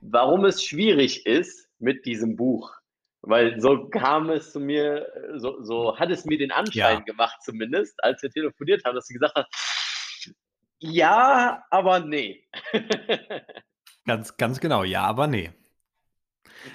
[0.00, 2.79] warum es schwierig ist mit diesem Buch.
[3.22, 5.06] Weil so kam es zu mir,
[5.36, 7.04] so, so hat es mir den Anschein Ja.
[7.04, 10.34] gemacht, zumindest, als wir telefoniert haben, dass du gesagt hast,
[10.78, 12.48] ja, aber nee.
[14.06, 15.52] Ganz, ganz genau, ja, aber nee.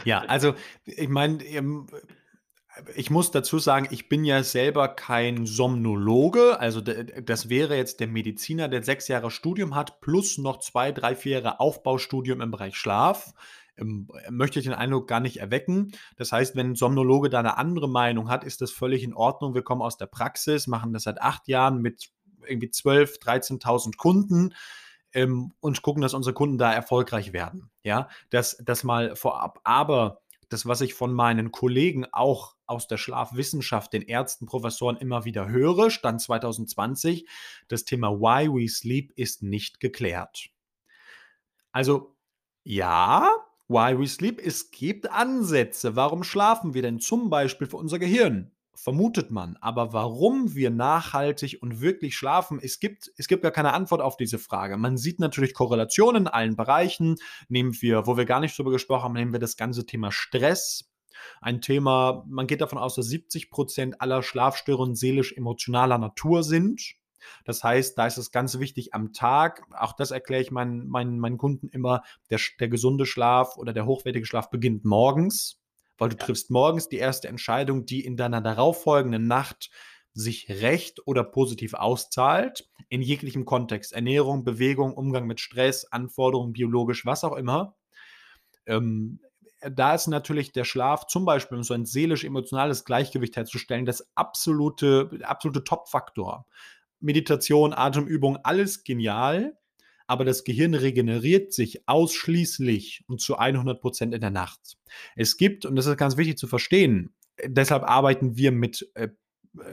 [0.06, 0.54] Ja, also
[0.86, 1.88] ich meine, ähm,
[2.96, 6.60] ich muss dazu sagen, ich bin ja selber kein Somnologe.
[6.60, 11.16] Also das wäre jetzt der Mediziner, der sechs Jahre Studium hat, plus noch zwei, drei,
[11.16, 13.34] vier Jahre Aufbaustudium im Bereich Schlaf.
[13.78, 15.92] Ähm, möchte ich den Eindruck gar nicht erwecken.
[16.18, 19.54] Das heißt, wenn ein Somnologe da eine andere Meinung hat, ist das völlig in Ordnung.
[19.54, 22.10] Wir kommen aus der Praxis, machen das seit acht Jahren mit
[22.48, 24.54] irgendwie 12.000, 13.000 Kunden
[25.14, 27.72] ähm, und gucken, dass unsere Kunden da erfolgreich werden.
[27.84, 29.60] Ja, das, das mal vorab.
[29.64, 35.26] Aber das, was ich von meinen Kollegen auch aus der Schlafwissenschaft, den Ärzten, Professoren immer
[35.26, 37.28] wieder höre, Stand 2020,
[37.68, 40.50] das Thema Why We Sleep ist nicht geklärt.
[41.72, 42.16] Also,
[42.64, 43.30] ja,
[43.68, 45.96] Why We Sleep, es gibt Ansätze.
[45.96, 48.52] Warum schlafen wir denn zum Beispiel für unser Gehirn?
[48.76, 49.58] Vermutet man.
[49.60, 54.18] Aber warum wir nachhaltig und wirklich schlafen, es gibt, es gibt gar keine Antwort auf
[54.18, 54.78] diese Frage.
[54.78, 57.16] Man sieht natürlich Korrelationen in allen Bereichen.
[57.48, 60.92] Nehmen wir, wo wir gar nicht drüber gesprochen haben, nehmen wir das ganze Thema Stress.
[61.42, 66.96] Ein Thema, man geht davon aus, dass 70 Prozent aller Schlafstörungen seelisch-emotionaler Natur sind.
[67.44, 71.20] Das heißt, da ist es ganz wichtig am Tag, auch das erkläre ich meinen, meinen,
[71.20, 75.60] meinen Kunden immer, der, der gesunde Schlaf oder der hochwertige Schlaf beginnt morgens,
[75.98, 79.70] weil du triffst morgens die erste Entscheidung, die in deiner darauffolgenden Nacht
[80.14, 87.06] sich recht oder positiv auszahlt, in jeglichem Kontext, Ernährung, Bewegung, Umgang mit Stress, Anforderungen, biologisch,
[87.06, 87.76] was auch immer.
[88.66, 89.20] Ähm,
[89.62, 95.10] da ist natürlich der Schlaf zum Beispiel, um so ein seelisch-emotionales Gleichgewicht herzustellen, das absolute,
[95.24, 96.46] absolute Top-Faktor.
[97.00, 99.58] Meditation, Atemübung, alles genial,
[100.08, 104.78] aber das Gehirn regeneriert sich ausschließlich und zu 100 Prozent in der Nacht.
[105.16, 109.10] Es gibt, und das ist ganz wichtig zu verstehen, deshalb arbeiten wir mit äh,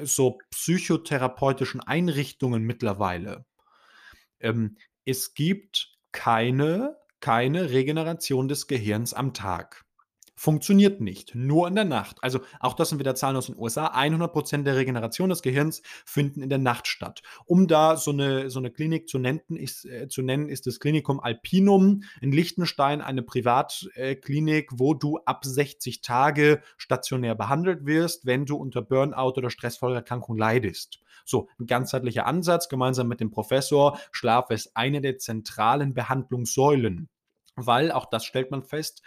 [0.03, 3.45] so psychotherapeutischen Einrichtungen mittlerweile.
[4.41, 9.85] Ähm, es gibt keine, keine Regeneration des Gehirns am Tag.
[10.35, 12.17] Funktioniert nicht, nur in der Nacht.
[12.23, 13.95] Also auch das sind wieder Zahlen aus den USA.
[13.95, 17.23] 100% der Regeneration des Gehirns finden in der Nacht statt.
[17.45, 20.81] Um da so eine, so eine Klinik zu nennen, ist, äh, zu nennen, ist das
[20.81, 28.47] Klinikum Alpinum in Liechtenstein eine Privatklinik, wo du ab 60 Tage stationär behandelt wirst, wenn
[28.47, 31.01] du unter Burnout oder Stressfolgeerkrankung leidest.
[31.25, 33.99] So, ein ganzheitlicher Ansatz gemeinsam mit dem Professor.
[34.11, 37.09] Schlaf ist eine der zentralen Behandlungssäulen.
[37.55, 39.03] Weil, auch das stellt man fest,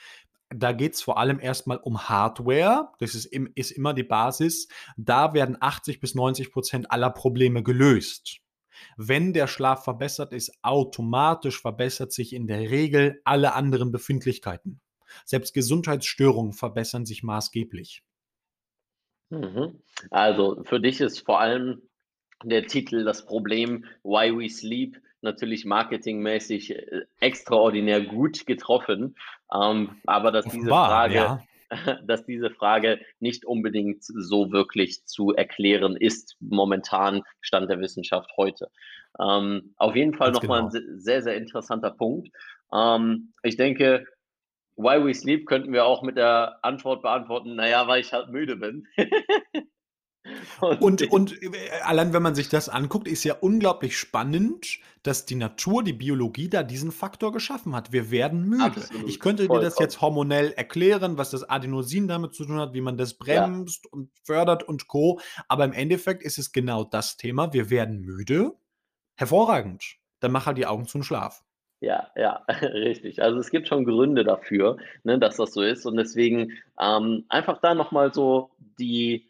[0.49, 2.89] da geht es vor allem erstmal um Hardware.
[2.99, 4.67] Das ist, im, ist immer die Basis.
[4.97, 8.39] Da werden 80 bis 90 Prozent aller Probleme gelöst.
[8.97, 14.81] Wenn der Schlaf verbessert ist, automatisch verbessert sich in der Regel alle anderen Befindlichkeiten.
[15.23, 18.03] Selbst Gesundheitsstörungen verbessern sich maßgeblich.
[19.29, 19.81] Mhm.
[20.11, 21.81] Also für dich ist vor allem
[22.43, 29.17] der Titel das Problem Why We Sleep natürlich marketingmäßig äh, extraordinär gut getroffen.
[29.53, 31.43] Ähm, aber dass diese Offenbar, Frage, ja.
[32.07, 38.69] dass diese Frage nicht unbedingt so wirklich zu erklären ist, momentan Stand der Wissenschaft heute.
[39.19, 40.73] Ähm, auf jeden Fall nochmal genau.
[40.73, 42.30] ein sehr, sehr interessanter Punkt.
[42.73, 44.05] Ähm, ich denke,
[44.78, 48.57] Why We Sleep könnten wir auch mit der Antwort beantworten, naja, weil ich halt müde
[48.57, 48.88] bin.
[50.80, 51.36] Und, und
[51.84, 56.49] allein wenn man sich das anguckt, ist ja unglaublich spannend, dass die Natur, die Biologie
[56.49, 57.91] da diesen Faktor geschaffen hat.
[57.91, 58.63] Wir werden müde.
[58.63, 62.73] Absolut, ich könnte dir das jetzt hormonell erklären, was das Adenosin damit zu tun hat,
[62.73, 63.91] wie man das bremst ja.
[63.91, 65.19] und fördert und co.
[65.47, 67.53] Aber im Endeffekt ist es genau das Thema.
[67.53, 68.53] Wir werden müde.
[69.15, 69.97] Hervorragend.
[70.19, 71.43] Dann mach halt die Augen zum Schlaf.
[71.82, 73.21] Ja, ja, richtig.
[73.21, 75.86] Also es gibt schon Gründe dafür, ne, dass das so ist.
[75.86, 78.49] Und deswegen ähm, einfach da nochmal so
[78.80, 79.30] die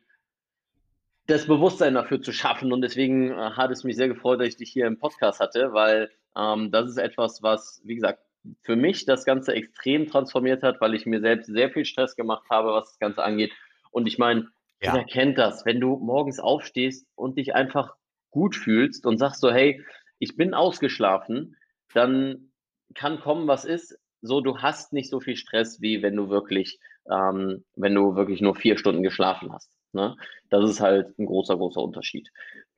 [1.28, 2.72] das Bewusstsein dafür zu schaffen.
[2.72, 5.74] Und deswegen äh, hat es mich sehr gefreut, dass ich dich hier im Podcast hatte,
[5.74, 8.20] weil ähm, das ist etwas, was, wie gesagt,
[8.62, 12.46] für mich das Ganze extrem transformiert hat, weil ich mir selbst sehr viel Stress gemacht
[12.50, 13.52] habe, was das Ganze angeht.
[13.92, 14.50] Und ich meine,
[14.82, 14.94] ja.
[14.94, 17.96] jeder kennt das, wenn du morgens aufstehst und dich einfach
[18.30, 19.84] gut fühlst und sagst so, hey,
[20.20, 21.56] ich bin ausgeschlafen,
[21.94, 22.52] dann
[22.94, 23.98] kann kommen, was ist.
[24.22, 28.42] So, du hast nicht so viel Stress, wie wenn du wirklich, ähm, wenn du wirklich
[28.42, 29.75] nur vier Stunden geschlafen hast.
[29.96, 30.16] Ne?
[30.50, 32.30] Das ist halt ein großer, großer Unterschied.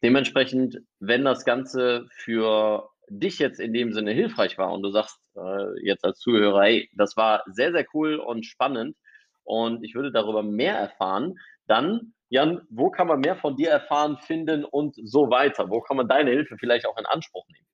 [0.01, 5.19] Dementsprechend, wenn das Ganze für dich jetzt in dem Sinne hilfreich war und du sagst
[5.35, 8.95] äh, jetzt als Zuhörer, hey, das war sehr, sehr cool und spannend
[9.43, 11.35] und ich würde darüber mehr erfahren,
[11.67, 15.69] dann, Jan, wo kann man mehr von dir erfahren, finden und so weiter?
[15.69, 17.66] Wo kann man deine Hilfe vielleicht auch in Anspruch nehmen?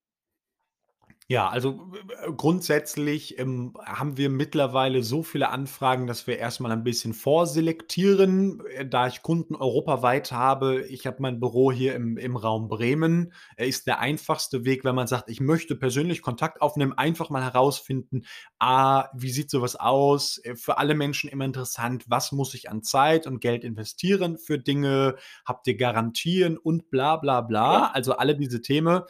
[1.33, 1.91] Ja, also
[2.27, 8.61] äh, grundsätzlich ähm, haben wir mittlerweile so viele Anfragen, dass wir erstmal ein bisschen vorselektieren.
[8.67, 13.33] Äh, da ich Kunden europaweit habe, ich habe mein Büro hier im, im Raum Bremen,
[13.57, 17.41] äh, ist der einfachste Weg, wenn man sagt, ich möchte persönlich Kontakt aufnehmen, einfach mal
[17.41, 18.25] herausfinden,
[18.59, 20.37] a, wie sieht sowas aus?
[20.43, 24.59] Äh, für alle Menschen immer interessant, was muss ich an Zeit und Geld investieren für
[24.59, 25.15] Dinge?
[25.47, 27.87] Habt ihr Garantien und bla bla bla?
[27.87, 29.01] Also alle diese Themen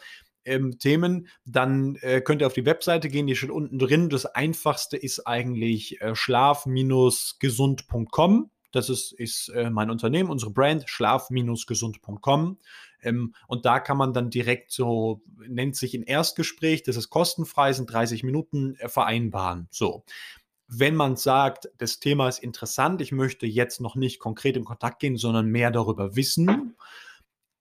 [0.44, 4.08] ähm, Themen, dann äh, könnt ihr auf die Webseite gehen, die steht unten drin.
[4.08, 8.50] Das einfachste ist eigentlich äh, schlaf-gesund.com.
[8.72, 12.58] Das ist, ist äh, mein Unternehmen, unsere Brand, schlaf-gesund.com.
[13.02, 17.72] Ähm, und da kann man dann direkt so, nennt sich ein Erstgespräch, das ist kostenfrei,
[17.72, 19.68] sind 30 Minuten äh, vereinbaren.
[19.70, 20.04] So.
[20.66, 24.98] Wenn man sagt, das Thema ist interessant, ich möchte jetzt noch nicht konkret in Kontakt
[24.98, 26.74] gehen, sondern mehr darüber wissen,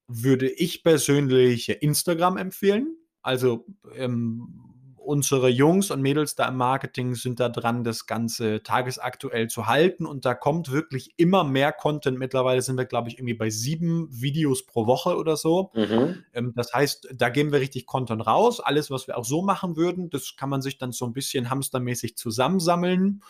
[0.08, 2.98] würde ich persönlich Instagram empfehlen.
[3.22, 4.74] Also ähm,
[5.04, 10.06] unsere Jungs und Mädels da im Marketing sind da dran, das Ganze tagesaktuell zu halten.
[10.06, 12.18] Und da kommt wirklich immer mehr Content.
[12.18, 15.72] Mittlerweile sind wir, glaube ich, irgendwie bei sieben Videos pro Woche oder so.
[15.74, 16.24] Mhm.
[16.34, 18.60] Ähm, das heißt, da geben wir richtig Content raus.
[18.60, 21.50] Alles, was wir auch so machen würden, das kann man sich dann so ein bisschen
[21.50, 23.22] hamstermäßig zusammensammeln.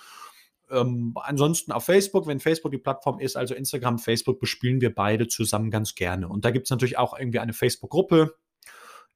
[0.73, 5.27] Ähm, ansonsten auf Facebook, wenn Facebook die Plattform ist, also Instagram, Facebook, bespielen wir beide
[5.27, 6.27] zusammen ganz gerne.
[6.27, 8.35] Und da gibt es natürlich auch irgendwie eine Facebook-Gruppe.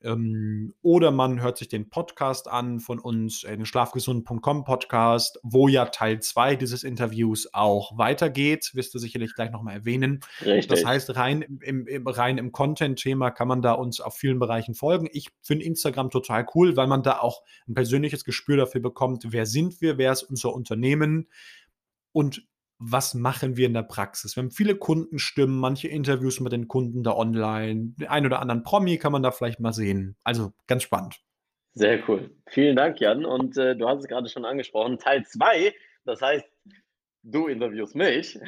[0.04, 5.86] Ähm, oder man hört sich den Podcast an von uns, den schlafgesund.com Podcast, wo ja
[5.86, 8.72] Teil 2 dieses Interviews auch weitergeht.
[8.74, 10.20] Wirst du sicherlich gleich nochmal erwähnen.
[10.42, 10.68] Richtig.
[10.68, 14.76] Das heißt, rein im, im rein im Content-Thema kann man da uns auf vielen Bereichen
[14.76, 15.08] folgen.
[15.12, 19.46] Ich finde Instagram total cool, weil man da auch ein persönliches Gespür dafür bekommt, wer
[19.46, 21.28] sind wir, wer ist unser Unternehmen
[22.12, 22.48] und
[22.80, 24.36] was machen wir in der Praxis?
[24.36, 28.64] Wir haben viele Kundenstimmen, manche Interviews mit den Kunden da online, den einen oder anderen
[28.64, 30.16] Promi kann man da vielleicht mal sehen.
[30.24, 31.20] Also ganz spannend.
[31.74, 32.32] Sehr cool.
[32.48, 33.26] Vielen Dank, Jan.
[33.26, 35.74] Und äh, du hast es gerade schon angesprochen, Teil 2,
[36.06, 36.46] das heißt,
[37.24, 38.40] du interviewst mich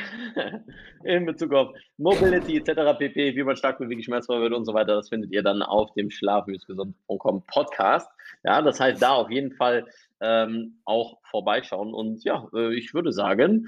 [1.04, 2.98] in Bezug auf Mobility etc.
[2.98, 4.96] pp, wie man stark beweglich schmerzfrei wird und so weiter.
[4.96, 8.10] Das findet ihr dann auf dem schlafmüsgesund.com Podcast.
[8.44, 9.86] Ja, das heißt, da auf jeden Fall
[10.22, 11.94] ähm, auch vorbeischauen.
[11.94, 13.68] Und ja, äh, ich würde sagen,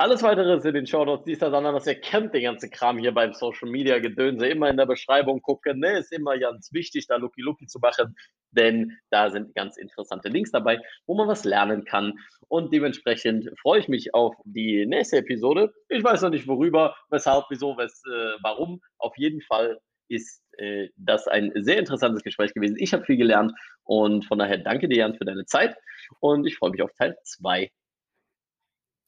[0.00, 1.84] alles weitere ist in den Shownotes, dies, das, anderes.
[1.88, 4.46] Ihr kennt den ganzen Kram hier beim Social Media Gedönse.
[4.46, 5.80] Immer in der Beschreibung gucken.
[5.80, 5.98] Ne?
[5.98, 8.14] Ist immer ganz wichtig, da Lucky Lucky zu machen,
[8.52, 12.14] denn da sind ganz interessante Links dabei, wo man was lernen kann.
[12.46, 15.72] Und dementsprechend freue ich mich auf die nächste Episode.
[15.88, 18.80] Ich weiß noch nicht worüber, weshalb, wieso, wes, äh, warum.
[18.98, 22.76] Auf jeden Fall ist äh, das ein sehr interessantes Gespräch gewesen.
[22.78, 25.76] Ich habe viel gelernt und von daher danke dir, Jan, für deine Zeit
[26.20, 27.68] und ich freue mich auf Teil 2.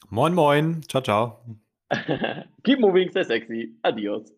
[0.08, 0.80] Moin, moin.
[0.88, 1.44] Ciao, ciao.
[2.64, 3.72] Keep moving, stay sexy.
[3.84, 4.32] Adios.